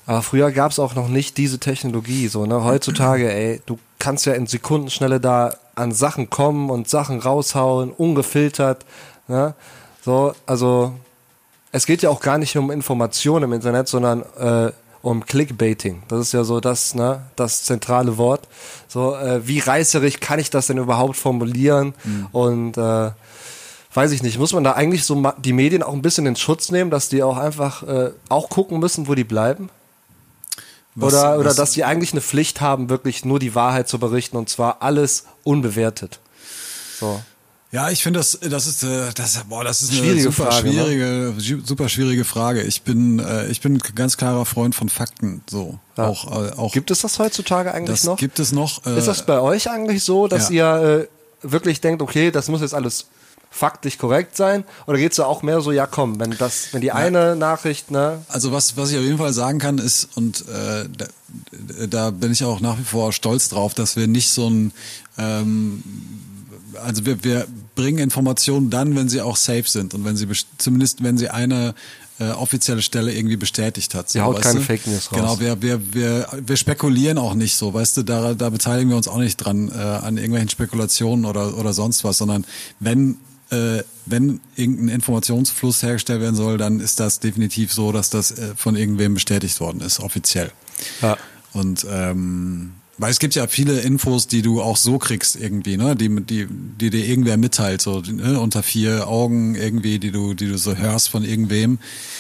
[0.07, 2.63] Aber früher gab es auch noch nicht diese Technologie, so, ne?
[2.65, 8.85] Heutzutage, ey, du kannst ja in Sekundenschnelle da an Sachen kommen und Sachen raushauen, ungefiltert,
[9.29, 9.55] ne?
[10.05, 10.93] So, also
[11.73, 14.73] es geht ja auch gar nicht um Informationen im Internet, sondern äh,
[15.03, 16.03] um Clickbaiting.
[16.09, 18.43] Das ist ja so das, ne, das zentrale Wort.
[18.89, 21.95] So, äh, wie reißerig kann ich das denn überhaupt formulieren?
[22.33, 23.11] Und äh,
[23.93, 26.71] weiß ich nicht, muss man da eigentlich so die Medien auch ein bisschen in Schutz
[26.71, 29.69] nehmen, dass die auch einfach äh, auch gucken müssen, wo die bleiben?
[30.95, 33.99] Was- oder oder was- dass die eigentlich eine Pflicht haben, wirklich nur die Wahrheit zu
[33.99, 36.19] berichten und zwar alles unbewertet.
[37.01, 37.21] So.
[37.75, 40.69] Ja, ich finde das, das ist, äh, das, boah, das ist eine Schwierige super Frage,
[40.69, 40.73] ne?
[40.75, 42.63] schwierige, ju- super schwierige Frage.
[42.63, 45.43] Ich bin, äh, ich bin ein ganz klarer Freund von Fakten.
[45.51, 46.07] So, Ja.
[46.07, 46.73] auch, äh, auch.
[46.73, 48.17] Gibt es das heutzutage eigentlich das noch?
[48.17, 48.87] gibt es noch.
[48.87, 51.09] Äh, Ist das bei euch eigentlich so, dass ihr
[51.43, 53.07] äh, wirklich denkt, okay, das muss jetzt alles
[53.51, 54.63] faktisch korrekt sein?
[54.87, 58.23] Oder geht's da auch mehr so, ja komm, wenn das, wenn die eine Nachricht, ne?
[58.29, 62.31] Also was, was ich auf jeden Fall sagen kann ist, und äh, da, da bin
[62.31, 64.73] ich auch nach wie vor stolz drauf, dass wir nicht so ein,
[65.19, 65.83] ähm,
[66.85, 71.03] also wir, wir bringen Informationen dann, wenn sie auch safe sind und wenn sie zumindest
[71.03, 71.75] wenn sie eine
[72.21, 74.09] äh, offizielle Stelle irgendwie bestätigt hat.
[74.09, 74.65] So, Ihr haut keine du?
[74.65, 75.19] Fake News raus.
[75.19, 78.97] Genau, wir, wir, wir, wir spekulieren auch nicht so, weißt du, da, da beteiligen wir
[78.97, 82.45] uns auch nicht dran äh, an irgendwelchen Spekulationen oder, oder sonst was, sondern
[82.79, 83.17] wenn
[83.51, 88.55] äh, wenn irgendein Informationsfluss hergestellt werden soll, dann ist das definitiv so, dass das äh,
[88.57, 90.51] von irgendwem bestätigt worden ist, offiziell.
[91.03, 91.17] Ja.
[91.53, 95.97] Und ähm, weil es gibt ja viele Infos, die du auch so kriegst irgendwie, ne,
[95.97, 98.41] die die die dir irgendwer mitteilt, so ne?
[98.41, 101.79] unter vier Augen irgendwie, die du die du so hörst von irgendwem.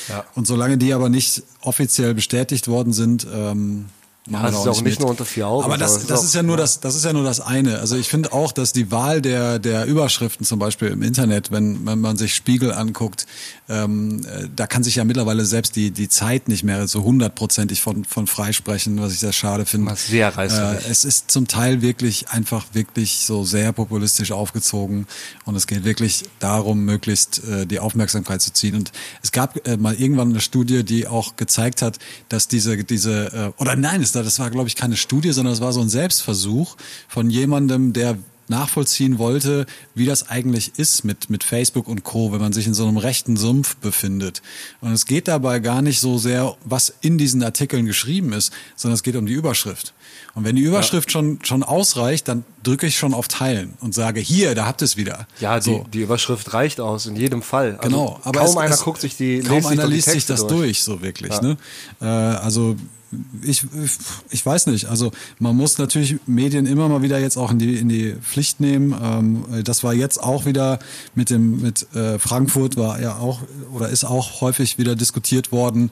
[0.09, 0.25] Ja.
[0.35, 3.87] Und solange die aber nicht offiziell bestätigt worden sind, ähm,
[4.27, 5.01] machen das da ist auch nicht mit.
[5.01, 7.12] nur unter vier Augen, Aber das, das auch- ist ja nur das, das ist ja
[7.12, 7.79] nur das eine.
[7.81, 11.85] Also ich finde auch, dass die Wahl der der Überschriften zum Beispiel im Internet, wenn,
[11.87, 13.27] wenn man sich Spiegel anguckt,
[13.68, 17.81] ähm, äh, da kann sich ja mittlerweile selbst die die Zeit nicht mehr so hundertprozentig
[17.83, 19.91] von von freisprechen, was ich sehr schade finde.
[19.93, 20.87] Was sehr reißerig.
[20.87, 25.07] Äh, es ist zum Teil wirklich einfach wirklich so sehr populistisch aufgezogen
[25.45, 28.75] und es geht wirklich darum, möglichst äh, die Aufmerksamkeit zu ziehen.
[28.77, 31.99] Und es gab äh, mal irgendwann eine Studie, die auch gezeigt hat,
[32.31, 35.61] dass diese diese äh, oder nein, es, das war glaube ich keine Studie, sondern es
[35.61, 36.77] war so ein Selbstversuch
[37.09, 42.41] von jemandem, der nachvollziehen wollte, wie das eigentlich ist mit, mit Facebook und Co., wenn
[42.41, 44.43] man sich in so einem rechten Sumpf befindet.
[44.81, 48.95] Und es geht dabei gar nicht so sehr, was in diesen Artikeln geschrieben ist, sondern
[48.95, 49.95] es geht um die Überschrift.
[50.35, 54.21] Und wenn die Überschrift schon, schon ausreicht, dann drücke ich schon auf Teilen und sage,
[54.21, 55.27] hier, da habt ihr es wieder.
[55.39, 55.87] Ja, die, so.
[55.93, 57.77] die Überschrift reicht aus, in jedem Fall.
[57.77, 60.15] Also Genau, aber kaum es, einer es, guckt sich die kaum sich einer liest sich
[60.15, 61.33] Texte das durch, so wirklich.
[61.33, 61.41] Ja.
[61.41, 61.57] Ne?
[62.01, 62.77] Äh, also
[63.43, 63.65] ich,
[64.31, 64.87] ich weiß nicht.
[64.87, 68.61] Also man muss natürlich Medien immer mal wieder jetzt auch in die in die Pflicht
[68.61, 68.95] nehmen.
[69.01, 70.79] Ähm, das war jetzt auch wieder
[71.15, 73.41] mit dem mit äh, Frankfurt war ja auch
[73.73, 75.91] oder ist auch häufig wieder diskutiert worden.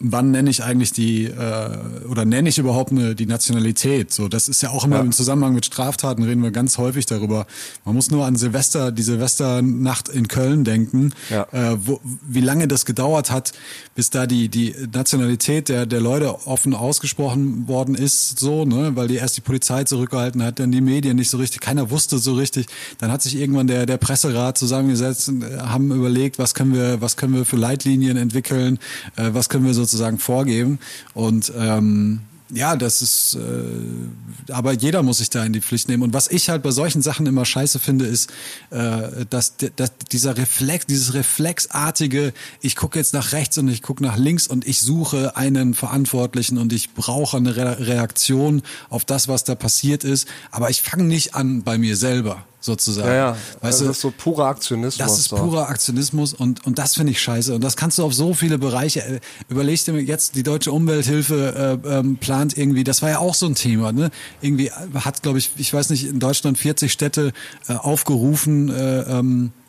[0.00, 1.68] Wann nenne ich eigentlich die äh,
[2.08, 4.12] oder nenne ich überhaupt eine, die Nationalität?
[4.12, 5.02] So, das ist ja auch immer Ja.
[5.02, 7.46] im Zusammenhang mit Straftaten reden wir ganz häufig darüber.
[7.84, 11.46] Man muss nur an Silvester, die Silvesternacht in Köln denken, Ja.
[11.52, 13.52] äh, wo, wie lange das gedauert hat,
[13.94, 19.08] bis da die die Nationalität der der Leute offen ausgesprochen worden ist, so, ne, weil
[19.08, 22.34] die erst die Polizei zurückgehalten hat, dann die Medien nicht so richtig, keiner wusste so
[22.34, 22.66] richtig.
[22.98, 27.00] Dann hat sich irgendwann der der Presserat zusammengesetzt, und, äh, haben überlegt, was können wir
[27.00, 28.78] was können wir für Leitlinien entwickeln,
[29.16, 30.78] äh, was können wir sozusagen vorgeben
[31.14, 32.20] und ähm,
[32.54, 36.02] ja, das ist, äh, aber jeder muss sich da in die Pflicht nehmen.
[36.02, 38.30] Und was ich halt bei solchen Sachen immer scheiße finde, ist,
[38.70, 44.02] äh, dass, dass dieser Reflex, dieses reflexartige, ich gucke jetzt nach rechts und ich gucke
[44.02, 49.26] nach links und ich suche einen Verantwortlichen und ich brauche eine Re Reaktion auf das,
[49.26, 50.28] was da passiert ist.
[50.50, 53.08] Aber ich fange nicht an bei mir selber, sozusagen.
[53.08, 53.36] Ja, ja.
[53.60, 54.96] Weißt das du, ist so purer Aktionismus.
[54.96, 57.54] das ist purer Aktionismus und, und das finde ich scheiße.
[57.54, 59.00] Und das kannst du auf so viele Bereiche.
[59.00, 63.34] Äh, Überleg dir jetzt, die Deutsche Umwelthilfe äh, ähm, plant irgendwie, das war ja auch
[63.34, 64.10] so ein Thema, ne?
[64.40, 67.32] Irgendwie hat, glaube ich, ich weiß nicht, in Deutschland 40 Städte
[67.68, 69.63] äh, aufgerufen, äh, ähm, also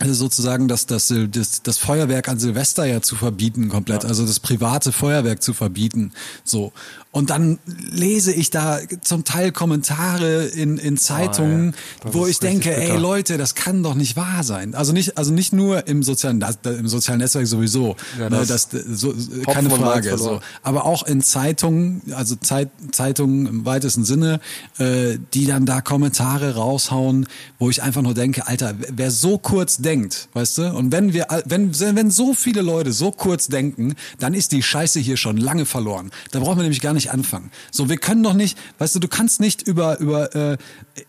[0.00, 4.90] sozusagen das, das, das, das Feuerwerk an Silvester ja zu verbieten komplett, also das private
[4.90, 6.12] Feuerwerk zu verbieten.
[6.44, 6.72] So.
[7.10, 12.70] Und dann lese ich da zum Teil Kommentare in, in Zeitungen, Das wo ich denke,
[12.70, 13.00] richtig ey bitter.
[13.00, 14.74] Leute, das kann doch nicht wahr sein.
[14.74, 18.70] Also nicht, also nicht nur im sozialen, das, im sozialen Netzwerk sowieso, Ja, ne, das-
[18.70, 19.12] das, so,
[19.46, 20.16] keine Frage.
[20.16, 20.40] So.
[20.62, 24.40] Aber auch in Zeitungen, also Zeit, Zeitungen im weitesten Sinne,
[24.78, 27.26] äh, die dann da Kommentare raushauen,
[27.58, 31.26] wo ich einfach nur denke, Alter, wer so kurz denkt, weißt du, und wenn wir,
[31.44, 35.66] wenn, wenn so viele Leute so kurz denken, dann ist die Scheiße hier schon lange
[35.66, 36.10] verloren.
[36.30, 37.50] Da brauchen wir nämlich gar nicht anfangen.
[37.70, 40.56] So, wir können doch nicht, weißt du, du kannst nicht über, über, äh,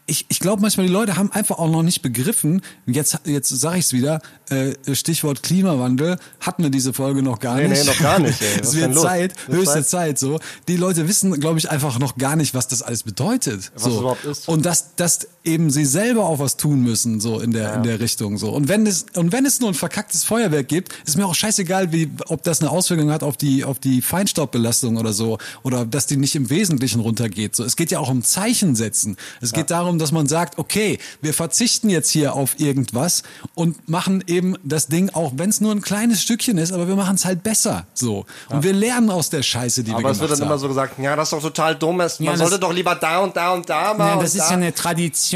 [0.05, 3.79] ich, ich glaube manchmal, die Leute haben einfach auch noch nicht begriffen, jetzt, jetzt sage
[3.79, 7.85] ich es wieder, äh, Stichwort Klimawandel, hatten wir diese Folge noch gar Nee, nee, nicht.
[7.85, 8.47] noch gar nicht, ey.
[8.59, 9.03] Was es wird los?
[9.03, 9.87] Zeit, Wird höchste Zeit.
[9.87, 10.39] Zeit, so.
[10.67, 13.71] Die Leute wissen, glaube ich, einfach noch gar nicht, was das alles bedeutet.
[13.75, 13.99] Was so.
[13.99, 14.47] überhaupt ist.
[14.47, 17.99] Und dass, dass eben sie selber auch was tun müssen, so in der, in der
[17.99, 18.49] Richtung, so.
[18.51, 21.91] Und wenn es, und wenn es nur ein verkacktes Feuerwerk gibt, ist mir auch scheißegal,
[21.91, 26.05] wie, ob das eine Auswirkung hat auf die, auf die Feinstaubbelastung oder so, oder dass
[26.07, 27.63] die nicht im Wesentlichen runtergeht, so.
[27.63, 29.17] Es geht ja auch um Zeichen setzen.
[29.41, 33.23] Es geht darum, dass man sagt, okay, wir verzichten jetzt hier auf irgendwas
[33.53, 36.95] und machen eben das Ding, auch wenn es nur ein kleines Stückchen ist, aber wir
[36.95, 38.25] machen es halt besser, so.
[38.49, 40.47] Und wir lernen aus der Scheiße, die wir Aber gemacht es wird dann haben.
[40.47, 41.97] immer so gesagt, ja, das ist doch total dumm.
[41.97, 44.07] Man Ja, sollte doch lieber da und da und da machen.
[44.07, 44.49] Ja, das und ist da.
[44.51, 45.32] ja eine Tradition.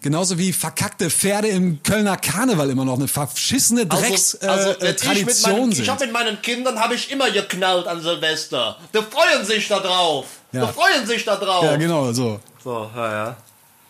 [0.00, 4.90] Genauso wie verkackte Pferde im Kölner Karneval immer noch eine verschissene Drecks äh, Also, äh,
[4.90, 5.82] ich Tradition meinen, sind.
[5.82, 8.76] ich habe mit meinen Kindern habe ich immer geknallt an Silvester.
[8.94, 10.26] Die freuen sich da drauf.
[10.52, 10.66] Ja.
[10.66, 11.64] Die freuen sich da drauf.
[11.64, 12.40] ja, genau, so.
[12.62, 13.36] So, ja, ja.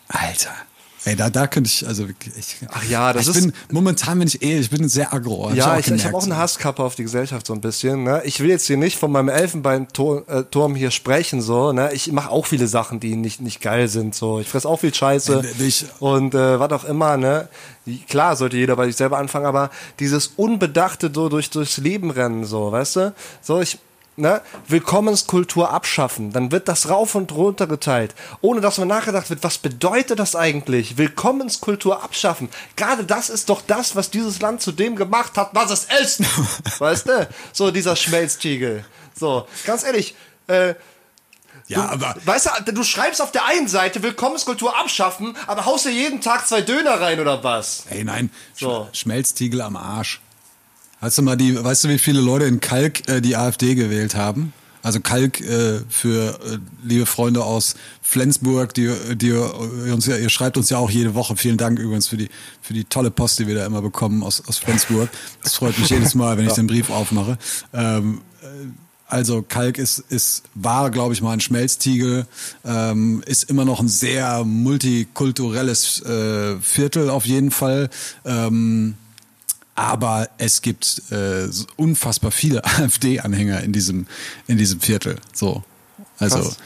[0.09, 0.55] Alter.
[1.05, 4.27] Ey, da, da könnte ich, also ich, Ach ja, das ich ist- bin, momentan bin
[4.29, 5.49] ich eh, ich bin sehr aggro.
[5.49, 8.03] hab Ja, ich, ich habe auch eine Hasskappe auf die Gesellschaft so ein bisschen.
[8.03, 8.21] Ne?
[8.25, 11.41] Ich will jetzt hier nicht von meinem Elfenbeinturm hier sprechen.
[11.41, 11.73] so.
[11.73, 11.91] Ne?
[11.93, 14.15] Ich mache auch viele Sachen, die nicht, nicht geil sind.
[14.15, 14.41] so.
[14.41, 17.17] Ich fress auch viel Scheiße Äh, ich- und äh, was auch immer.
[17.17, 17.49] Ne?
[18.09, 19.71] Klar sollte jeder bei sich selber anfangen, aber
[20.01, 23.15] dieses unbedachte so durch durchs Leben rennen, so, weißt du?
[23.41, 23.79] So, ich
[24.19, 29.43] ne, Willkommenskultur abschaffen, dann wird das rauf und runter geteilt, ohne dass man nachgedacht wird,
[29.43, 30.99] was bedeutet das eigentlich?
[30.99, 32.49] Willkommenskultur abschaffen.
[32.77, 36.23] Gerade das ist doch das, was dieses Land zu dem gemacht hat, was es ist.
[36.81, 37.29] weißt du?
[37.53, 38.85] So dieser Schmelztiegel.
[39.15, 40.15] So, ganz ehrlich,
[40.47, 40.75] äh,
[41.67, 45.87] Ja, du, aber weißt du, du schreibst auf der einen Seite Willkommenskultur abschaffen, aber haust
[45.87, 47.85] dir jeden Tag zwei Döner rein oder was?
[47.91, 48.89] Ey, nein, So.
[48.93, 50.21] Sch Schmelztiegel am Arsch.
[51.01, 54.15] Weißt du mal, die, weißt du, wie viele Leute in Kalk äh, die AfD gewählt
[54.15, 54.53] haben?
[54.83, 60.29] Also Kalk äh, für äh, liebe Freunde aus Flensburg, die, die äh, uns ja, ihr
[60.29, 61.37] schreibt uns ja auch jede Woche.
[61.37, 62.29] Vielen Dank übrigens für die
[62.63, 65.09] für die tolle Post, die wir da immer bekommen aus, aus Flensburg.
[65.43, 67.39] Das freut mich jedes Mal, wenn ich den Brief aufmache.
[67.73, 68.47] Ähm, äh,
[69.07, 72.27] also Kalk ist, ist war, glaube ich, mal ein Schmelztiegel,
[72.65, 77.89] ähm, ist immer noch ein sehr multikulturelles äh, Viertel auf jeden Fall.
[78.27, 78.95] Ähm,
[79.79, 84.07] aber es gibt äh, unfassbar viele AfD-Anhänger in diesem
[84.47, 85.17] in diesem Viertel.
[85.33, 85.63] So,
[86.19, 86.57] also Krass.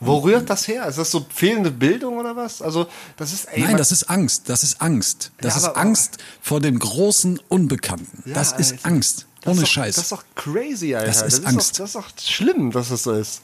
[0.00, 0.86] Wo rührt das her?
[0.86, 2.60] Ist das so fehlende Bildung oder was?
[2.60, 4.48] Also, das ist, ey, nein, das ist Angst.
[4.50, 5.30] Das ist Angst.
[5.40, 8.22] Das Ja, ist aber- Angst vor dem großen Unbekannten.
[8.26, 8.86] Ja, das ist Alter.
[8.88, 9.26] Angst.
[9.40, 9.94] das Ohne ist doch, Scheiß.
[9.94, 11.06] Das ist doch crazy, Alter.
[11.06, 11.78] Das ist Doch, Angst.
[11.80, 13.42] das ist doch schlimm, dass es so ist.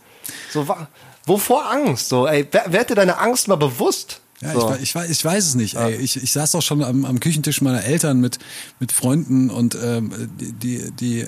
[0.52, 0.66] So,
[1.24, 2.08] wovor Angst?
[2.08, 4.20] So, ey, wer, werd dir deine Angst mal bewusst?
[4.42, 4.74] Ja, so.
[4.74, 5.76] ich, ich, weiß, ich weiß es nicht.
[5.76, 5.96] Ey.
[5.96, 8.38] Ich, ich saß doch schon am, am Küchentisch meiner Eltern mit,
[8.78, 11.26] mit Freunden und ähm, die, die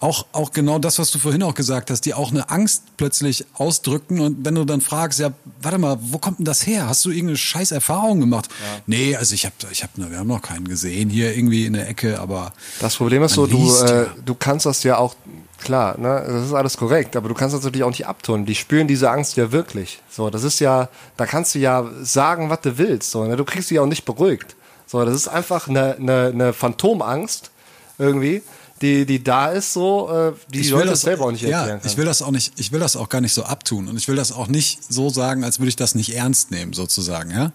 [0.00, 3.44] auch, auch genau das, was du vorhin auch gesagt hast, die auch eine Angst plötzlich
[3.54, 5.30] ausdrücken und wenn du dann fragst, ja,
[5.60, 6.88] warte mal, wo kommt denn das her?
[6.88, 8.48] Hast du irgendeine scheiß Erfahrung gemacht?
[8.86, 11.86] Nee, also ich habe, ich hab, wir haben noch keinen gesehen hier irgendwie in der
[11.88, 14.14] Ecke, aber Das Problem ist so, Man du, liest, äh, ja.
[14.24, 15.14] du kannst das ja auch
[15.62, 18.46] Klar, ne, das ist alles korrekt, aber du kannst das natürlich auch nicht abtun.
[18.46, 20.00] Die spüren diese Angst ja wirklich.
[20.10, 20.88] So, das ist ja,
[21.18, 23.10] da kannst du ja sagen, was du willst.
[23.10, 23.36] So, ne?
[23.36, 24.56] Du kriegst sie ja auch nicht beruhigt.
[24.86, 27.50] So, das ist einfach eine, eine, eine Phantomangst
[27.98, 28.42] irgendwie,
[28.82, 31.90] die, die da ist, so, äh, die die Leute selber auch nicht ja, erklären können.
[31.90, 34.08] ich will das auch nicht, ich will das auch gar nicht so abtun und ich
[34.08, 37.52] will das auch nicht so sagen, als würde ich das nicht ernst nehmen, sozusagen, ja.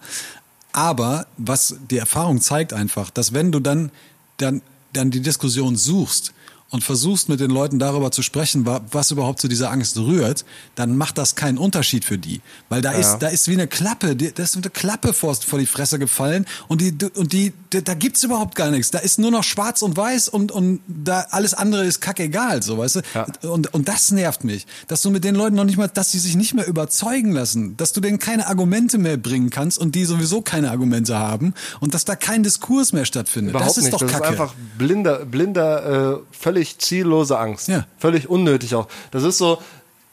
[0.72, 3.90] Aber was die Erfahrung zeigt einfach, dass wenn du dann,
[4.36, 4.62] dann,
[4.92, 6.32] dann die Diskussion suchst
[6.70, 10.44] und versuchst mit den Leuten darüber zu sprechen, wa- was überhaupt zu dieser Angst rührt,
[10.74, 14.16] dann macht das keinen Unterschied für die, weil da ist da ist wie eine Klappe,
[14.16, 18.24] da ist eine Klappe vor, vor die Fresse gefallen und die und die da, gibt's
[18.24, 21.84] überhaupt gar nichts, da ist nur noch Schwarz und Weiß und und da alles andere
[21.84, 22.96] ist kackegal, so weißt
[23.42, 26.10] du und und das nervt mich, dass du mit den Leuten noch nicht mal, dass
[26.10, 29.94] sie sich nicht mehr überzeugen lassen, dass du denen keine Argumente mehr bringen kannst und
[29.94, 33.50] die sowieso keine Argumente haben und dass da kein Diskurs mehr stattfindet.
[33.50, 33.94] Überhaupt das ist nicht.
[33.94, 34.24] doch das kacke.
[34.24, 37.68] ist einfach blinder, blinder, äh, völlig ziellose Angst.
[37.68, 37.86] Ja.
[37.98, 38.88] Völlig unnötig auch.
[39.10, 39.58] Das ist so,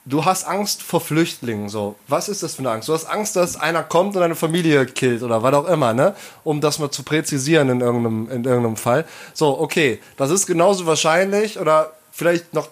[0.04, 1.68] du hast Angst vor Flüchtlingen.
[1.68, 2.88] So, was ist das für eine Angst?
[2.88, 6.14] Du hast Angst, dass einer kommt und deine Familie killt oder was auch immer, ne?
[6.44, 9.04] Um das mal zu präzisieren in irgendeinem, in irgendeinem Fall.
[9.32, 12.68] So, okay, das ist genauso wahrscheinlich oder vielleicht noch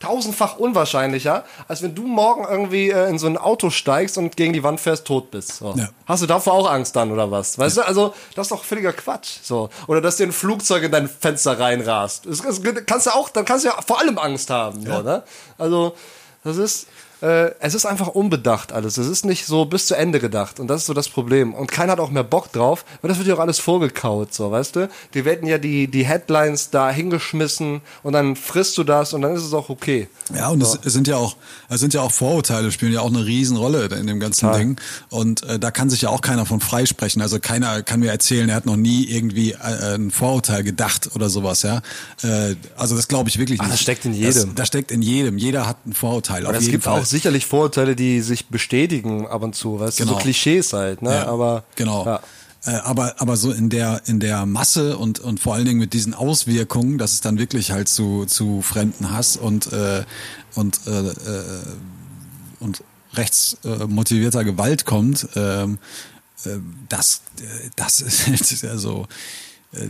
[0.00, 4.52] tausendfach unwahrscheinlicher, als wenn du morgen irgendwie äh, in so ein Auto steigst und gegen
[4.52, 5.56] die Wand fährst, tot bist.
[5.56, 5.74] So.
[5.76, 5.88] Ja.
[6.06, 7.58] Hast du davor auch Angst dann oder was?
[7.58, 9.38] Weißt du, also das ist doch völliger Quatsch.
[9.42, 9.70] So.
[9.86, 12.26] Oder dass dir ein Flugzeug in dein Fenster reinrast.
[12.26, 14.84] Das, das kannst du auch, dann kannst du ja vor allem Angst haben.
[14.84, 15.22] So, ne?
[15.56, 15.96] Also
[16.42, 16.86] das ist,
[17.24, 18.98] äh, es ist einfach unbedacht alles.
[18.98, 20.60] Es ist nicht so bis zu Ende gedacht.
[20.60, 21.54] Und das ist so das Problem.
[21.54, 24.50] Und keiner hat auch mehr Bock drauf, weil das wird ja auch alles vorgekaut, so,
[24.50, 24.88] weißt du?
[25.14, 29.34] Die werden ja die, die Headlines da hingeschmissen und dann frisst du das und dann
[29.34, 30.08] ist es auch okay.
[30.34, 31.36] Ja, und es, es sind ja auch,
[31.70, 34.58] es sind ja auch Vorurteile, spielen ja auch eine Riesenrolle in dem ganzen Total.
[34.58, 34.80] Ding.
[35.08, 37.22] Und äh, da kann sich ja auch keiner von freisprechen.
[37.22, 41.30] Also keiner kann mir erzählen, er hat noch nie irgendwie äh, ein Vorurteil gedacht oder
[41.30, 41.80] sowas, ja.
[42.22, 43.72] Äh, also das glaube ich wirklich nicht.
[43.72, 44.54] das steckt in Das, jedem.
[44.54, 45.38] das steckt in jedem.
[45.38, 46.44] Jeder hat ein Vorurteil.
[46.46, 47.00] Aber auf jeden gibt Fall.
[47.00, 50.16] auch sicherlich Vorurteile, die sich bestätigen ab und zu, weißt du, Genau.
[50.16, 51.14] so Klischees halt, ne?
[51.14, 52.04] Ja, Aber genau.
[52.04, 52.20] Ja.
[52.66, 55.92] Äh, aber aber so in der in der Masse und und vor allen Dingen mit
[55.92, 60.02] diesen Auswirkungen, dass es dann wirklich halt zu zu Fremdenhass und äh,
[60.54, 61.44] und äh, äh,
[62.60, 62.82] und
[63.14, 65.78] rechtsmotivierter motivierter Gewalt kommt, ähm,
[66.44, 66.58] äh,
[66.88, 67.20] das
[67.76, 68.00] das
[68.40, 69.06] ist also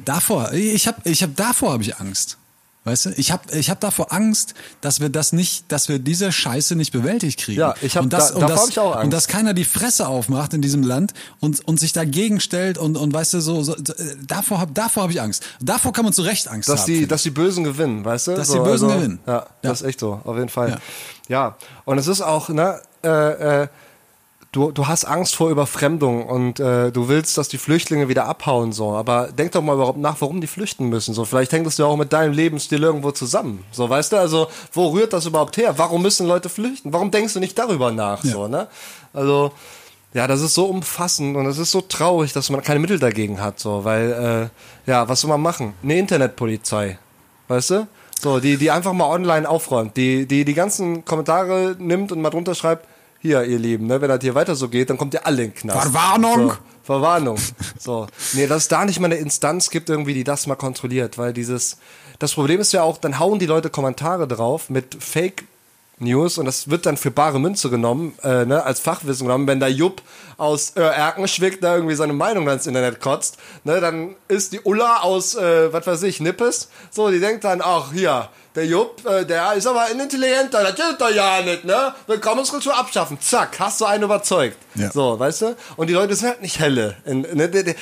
[0.04, 2.38] davor ich habe ich habe davor habe ich Angst.
[2.86, 6.30] Weißt du, ich habe ich hab davor Angst, dass wir das nicht, dass wir diese
[6.30, 7.58] Scheiße nicht bewältigt kriegen.
[7.60, 9.04] Ja, ich hab und das, da- und das, hab ich auch Angst.
[9.04, 12.96] Und dass keiner die Fresse aufmacht in diesem Land und, und sich dagegen stellt und,
[12.98, 13.78] und weißt du, so, so äh,
[14.26, 15.44] davor habe davor hab ich Angst.
[15.62, 16.92] Davor kann man zu Recht Angst dass haben.
[16.92, 18.34] die, dass die Bösen gewinnen, weißt du?
[18.36, 19.18] Dass die Bösen gewinnen.
[19.26, 19.46] Ja, Ja.
[19.62, 20.70] das ist echt so, auf jeden Fall.
[20.70, 20.76] Ja.
[21.26, 21.56] Ja,
[21.86, 23.68] und es ist auch, ne, äh, äh,
[24.54, 28.72] du, du hast Angst vor Überfremdung und äh, du willst, dass die Flüchtlinge wieder abhauen,
[28.72, 28.92] so.
[28.92, 31.12] Aber denk doch mal überhaupt nach, warum die flüchten müssen.
[31.12, 33.64] So, vielleicht hängt es ja auch mit deinem Lebensstil irgendwo zusammen.
[33.72, 35.74] So, weißt du, also, wo rührt das überhaupt her?
[35.76, 36.92] Warum müssen Leute flüchten?
[36.92, 38.22] Warum denkst du nicht darüber nach?
[38.24, 38.30] Ja.
[38.30, 38.68] So, ne?
[39.12, 39.52] Also,
[40.12, 43.40] ja, das ist so umfassend und es ist so traurig, dass man keine Mittel dagegen
[43.40, 44.50] hat, so, weil,
[44.86, 45.74] äh, ja, was soll man machen?
[45.82, 46.98] Eine Internetpolizei,
[47.48, 47.88] weißt du?
[48.20, 52.30] So, die, die einfach mal online aufräumt, die, die die ganzen Kommentare nimmt und mal
[52.30, 52.86] drunter schreibt,
[53.24, 55.50] hier, ihr Lieben, ne, wenn das hier weiter so geht, dann kommt ihr alle in
[55.50, 55.80] den Knast.
[55.80, 56.50] Verwarnung!
[56.50, 57.38] So, Verwarnung.
[57.78, 58.06] So.
[58.34, 61.32] Nee, dass es da nicht mal eine Instanz gibt irgendwie, die das mal kontrolliert, weil
[61.32, 61.78] dieses,
[62.18, 65.44] das Problem ist ja auch, dann hauen die Leute Kommentare drauf mit Fake
[65.98, 69.46] News und das wird dann für bare Münze genommen, äh, ne, als Fachwissen genommen.
[69.46, 70.02] Wenn der Jupp
[70.36, 75.00] aus äh, Erkenschwick da irgendwie seine Meinung ans Internet kotzt, ne, dann ist die Ulla
[75.02, 79.24] aus, äh, was weiß ich, Nippes, so, die denkt dann, ach, hier, der Jupp, äh,
[79.24, 81.94] der ist aber ein intelligenter, das ist doch ja nicht, ne?
[82.06, 83.20] Willkommenskultur abschaffen.
[83.20, 84.56] Zack, hast du einen überzeugt.
[84.76, 84.90] Ja.
[84.92, 85.56] So, weißt du?
[85.76, 86.96] Und die Leute sind halt nicht helle.
[87.04, 87.74] In, ne, de, de,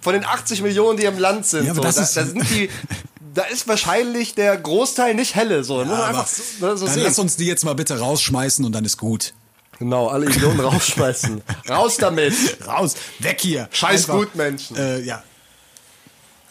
[0.00, 2.48] von den 80 Millionen, die im Land sind, Ja, so, das da, ist- da sind
[2.50, 2.68] die,
[3.34, 5.78] da ist wahrscheinlich der Großteil nicht helle, so.
[5.78, 7.02] Man Aber einfach so, ne, so dann sehen.
[7.04, 9.32] lass uns die jetzt mal bitte rausschmeißen und dann ist gut.
[9.78, 11.42] Genau, alle Idioten rausschmeißen.
[11.68, 12.34] Raus damit.
[12.66, 13.68] Raus, weg hier.
[13.72, 14.76] Scheiß Einfach, Gutmenschen.
[14.76, 15.22] Äh, ja.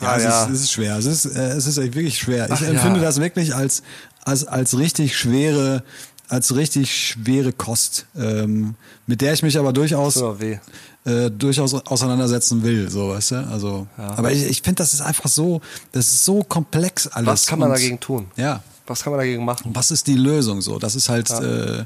[0.02, 0.44] Ja, Ah, es, ja.
[0.46, 0.98] Ist, es ist schwer.
[0.98, 2.46] Es ist, äh, es ist echt wirklich schwer.
[2.48, 3.06] Ich Ach, empfinde ja.
[3.06, 3.84] das wirklich als,
[4.24, 5.84] als, als richtig schwere,
[6.32, 8.76] als richtig schwere Kost, ähm,
[9.08, 10.58] mit der ich mich aber durchaus, weh.
[11.06, 13.36] äh, durchaus auseinandersetzen will, so, weißt du?
[13.52, 15.62] Also, aber ich, ich finde, das ist einfach so,
[15.92, 17.28] das ist so komplex alles.
[17.28, 18.28] Was kann man Und- dagegen tun?
[18.36, 18.64] Ja.
[18.88, 19.72] Was kann man dagegen machen?
[19.74, 20.80] Was ist die Lösung so?
[20.80, 21.86] Das ist halt, äh,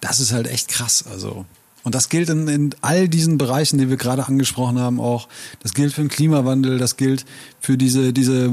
[0.00, 1.04] das ist halt echt krass.
[1.10, 1.46] Also
[1.84, 5.28] und das gilt in, in all diesen Bereichen, die wir gerade angesprochen haben, auch.
[5.62, 7.24] Das gilt für den Klimawandel, das gilt
[7.60, 8.52] für diese diese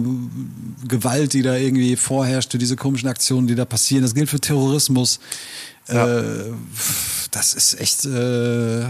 [0.88, 4.02] Gewalt, die da irgendwie vorherrscht, für diese komischen Aktionen, die da passieren.
[4.04, 5.20] Das gilt für Terrorismus.
[5.88, 6.22] Äh,
[7.32, 8.84] das ist echt äh,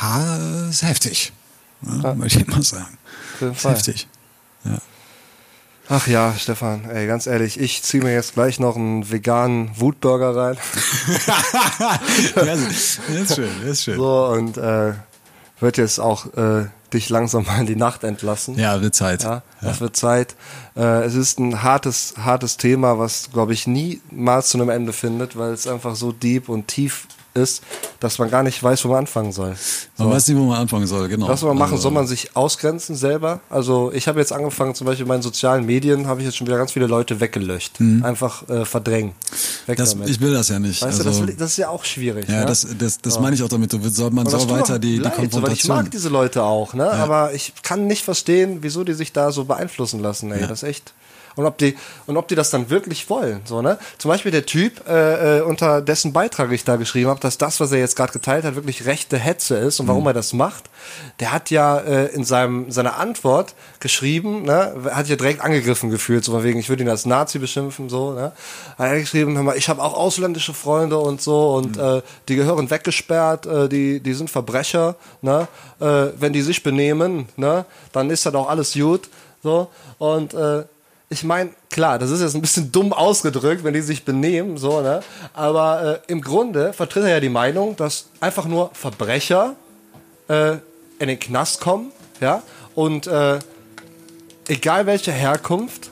[0.00, 1.32] ha- ist heftig,
[2.02, 2.98] ja, möchte ich mal sagen.
[3.72, 4.06] Heftig.
[5.92, 10.36] Ach ja, Stefan, ey, ganz ehrlich, ich ziehe mir jetzt gleich noch einen veganen Wutburger
[10.36, 10.56] rein.
[12.36, 13.96] das ist schön, das ist schön.
[13.96, 14.92] So, und äh,
[15.58, 18.56] wird jetzt auch äh, dich langsam mal in die Nacht entlassen.
[18.56, 19.24] Ja, wird Zeit.
[19.24, 20.36] Ja, es wird Zeit.
[20.76, 25.36] Äh, es ist ein hartes, hartes Thema, was, glaube ich, niemals zu einem Ende findet,
[25.36, 27.62] weil es einfach so deep und tief ist,
[28.00, 29.54] dass man gar nicht weiß, wo man anfangen soll.
[29.98, 31.28] Man weiß nicht, wo man anfangen soll, genau.
[31.28, 31.72] Was soll man machen?
[31.72, 33.40] Also- Soll man sich ausgrenzen selber?
[33.48, 36.46] Also ich habe jetzt angefangen, zum Beispiel in meinen sozialen Medien habe ich jetzt schon
[36.46, 37.78] wieder ganz viele Leute weggelöscht.
[38.02, 39.12] Einfach äh, verdrängen.
[39.66, 39.82] Weg Mhm.
[39.82, 40.08] Das, damit.
[40.08, 40.82] ich will das ja nicht.
[40.82, 42.28] weißt du, also, das, will- das ist ja auch schwierig.
[42.28, 42.46] ja, ne?
[42.46, 43.20] das, das, das Ja.
[43.20, 43.72] meine ich auch damit.
[43.72, 45.76] Du soll, man soll weiter die, die leid, so, weil ich Konfrontation.
[45.76, 46.90] mag diese Leute auch, ne?
[46.90, 50.40] Aber ich kann nicht verstehen, wieso die sich da so beeinflussen lassen, ey.
[50.40, 50.46] Ja.
[50.48, 50.92] Das ist echt.
[51.36, 51.76] Und ob die,
[52.06, 53.78] und ob die das dann wirklich wollen, so, ne?
[53.98, 57.60] Zum Beispiel der Typ, äh, äh, unter dessen Beitrag ich da geschrieben habe, dass das,
[57.60, 59.90] was er jetzt gerade geteilt hat, wirklich rechte Hetze ist und Mhm.
[59.90, 60.64] warum er das macht.
[61.20, 66.24] Der hat ja äh, in seinem, seiner Antwort geschrieben, ne, hat ja direkt angegriffen gefühlt,
[66.24, 68.32] so von wegen, ich würde ihn als Nazi beschimpfen, so, ne?
[68.78, 71.82] Hat er geschrieben, hör mal, ich habe auch ausländische Freunde und so und Mhm.
[71.82, 75.48] äh, die gehören weggesperrt, äh, die, die sind Verbrecher, ne?
[75.80, 79.08] Äh, wenn die sich benehmen, ne, dann ist das auch alles gut,
[79.42, 79.68] so.
[79.98, 80.64] Und äh,
[81.12, 84.80] ich meine, klar, das ist jetzt ein bisschen dumm ausgedrückt, wenn die sich benehmen, so,
[84.80, 85.02] ne?
[85.34, 89.56] Aber äh, im Grunde vertritt er ja die Meinung, dass einfach nur Verbrecher
[90.28, 90.52] äh,
[91.00, 91.90] in den Knast kommen,
[92.20, 92.44] ja,
[92.76, 93.40] und äh,
[94.46, 95.90] egal welche Herkunft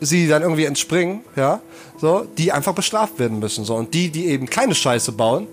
[0.00, 1.60] sie dann irgendwie entspringen, ja,
[1.98, 3.74] so, die einfach bestraft werden müssen, so.
[3.74, 5.48] Und die, die eben keine Scheiße bauen,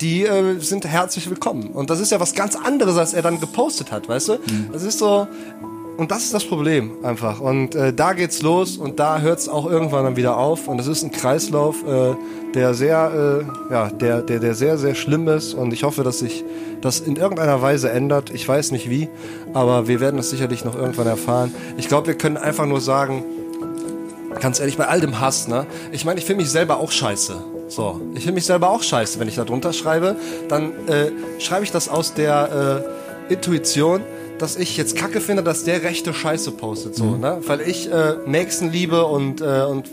[0.00, 1.66] die äh, sind herzlich willkommen.
[1.72, 4.38] Und das ist ja was ganz anderes, als er dann gepostet hat, weißt du?
[4.72, 5.26] Das ist so,
[6.00, 7.40] und das ist das Problem einfach.
[7.40, 10.66] Und äh, da geht's los und da hört's auch irgendwann dann wieder auf.
[10.66, 12.14] Und es ist ein Kreislauf, äh,
[12.54, 15.52] der sehr, äh, ja, der, der, der sehr, sehr schlimm ist.
[15.52, 16.42] Und ich hoffe, dass sich
[16.80, 18.30] das in irgendeiner Weise ändert.
[18.30, 19.10] Ich weiß nicht wie,
[19.52, 21.54] aber wir werden das sicherlich noch irgendwann erfahren.
[21.76, 23.22] Ich glaube, wir können einfach nur sagen,
[24.40, 25.66] ganz ehrlich, bei all dem Hass, ne?
[25.92, 27.34] Ich meine, ich finde mich selber auch scheiße.
[27.68, 29.20] So, ich finde mich selber auch scheiße.
[29.20, 30.16] Wenn ich da drunter schreibe,
[30.48, 32.86] dann äh, schreibe ich das aus der
[33.28, 34.00] äh, Intuition,
[34.40, 37.38] dass ich jetzt kacke finde, dass der rechte Scheiße postet, so, ne?
[37.46, 39.84] Weil ich äh, Nächstenliebe und, äh, und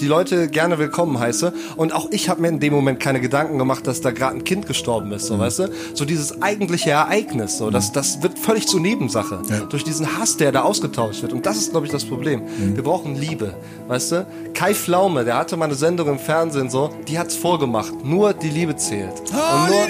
[0.00, 1.52] die Leute gerne willkommen heiße.
[1.76, 4.42] Und auch ich habe mir in dem Moment keine Gedanken gemacht, dass da gerade ein
[4.42, 5.68] Kind gestorben ist, so, weißt du?
[5.94, 9.40] So dieses eigentliche Ereignis, so, das, das wird völlig zur Nebensache.
[9.48, 9.60] Ja.
[9.60, 11.32] Durch diesen Hass, der da ausgetauscht wird.
[11.32, 12.42] Und das ist, glaube ich, das Problem.
[12.74, 13.54] Wir brauchen Liebe,
[13.86, 14.26] weißt du?
[14.54, 18.04] Kai Pflaume, der hatte mal eine Sendung im Fernsehen, so, die hat's vorgemacht.
[18.04, 19.20] Nur die Liebe zählt.
[19.30, 19.86] Und nur,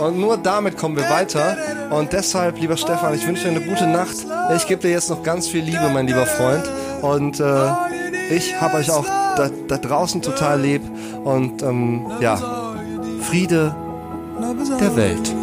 [0.00, 1.56] und nur damit kommen wir weiter.
[1.90, 4.16] Und deshalb, lieber Stefan, ich wünsche dir eine gute Nacht.
[4.56, 6.64] Ich gebe dir jetzt noch ganz viel Liebe, mein lieber Freund.
[7.02, 9.04] Und äh, ich habe euch auch
[9.36, 10.82] da, da draußen total lieb.
[11.24, 12.36] Und ähm, ja,
[13.20, 13.74] Friede
[14.80, 15.34] der Welt.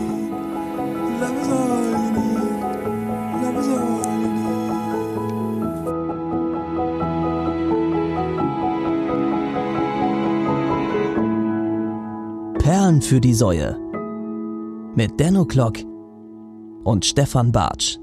[12.59, 13.86] Perlen für die Säue.
[14.97, 15.77] Mit Denno Klock
[16.83, 17.99] und Stefan Bartsch.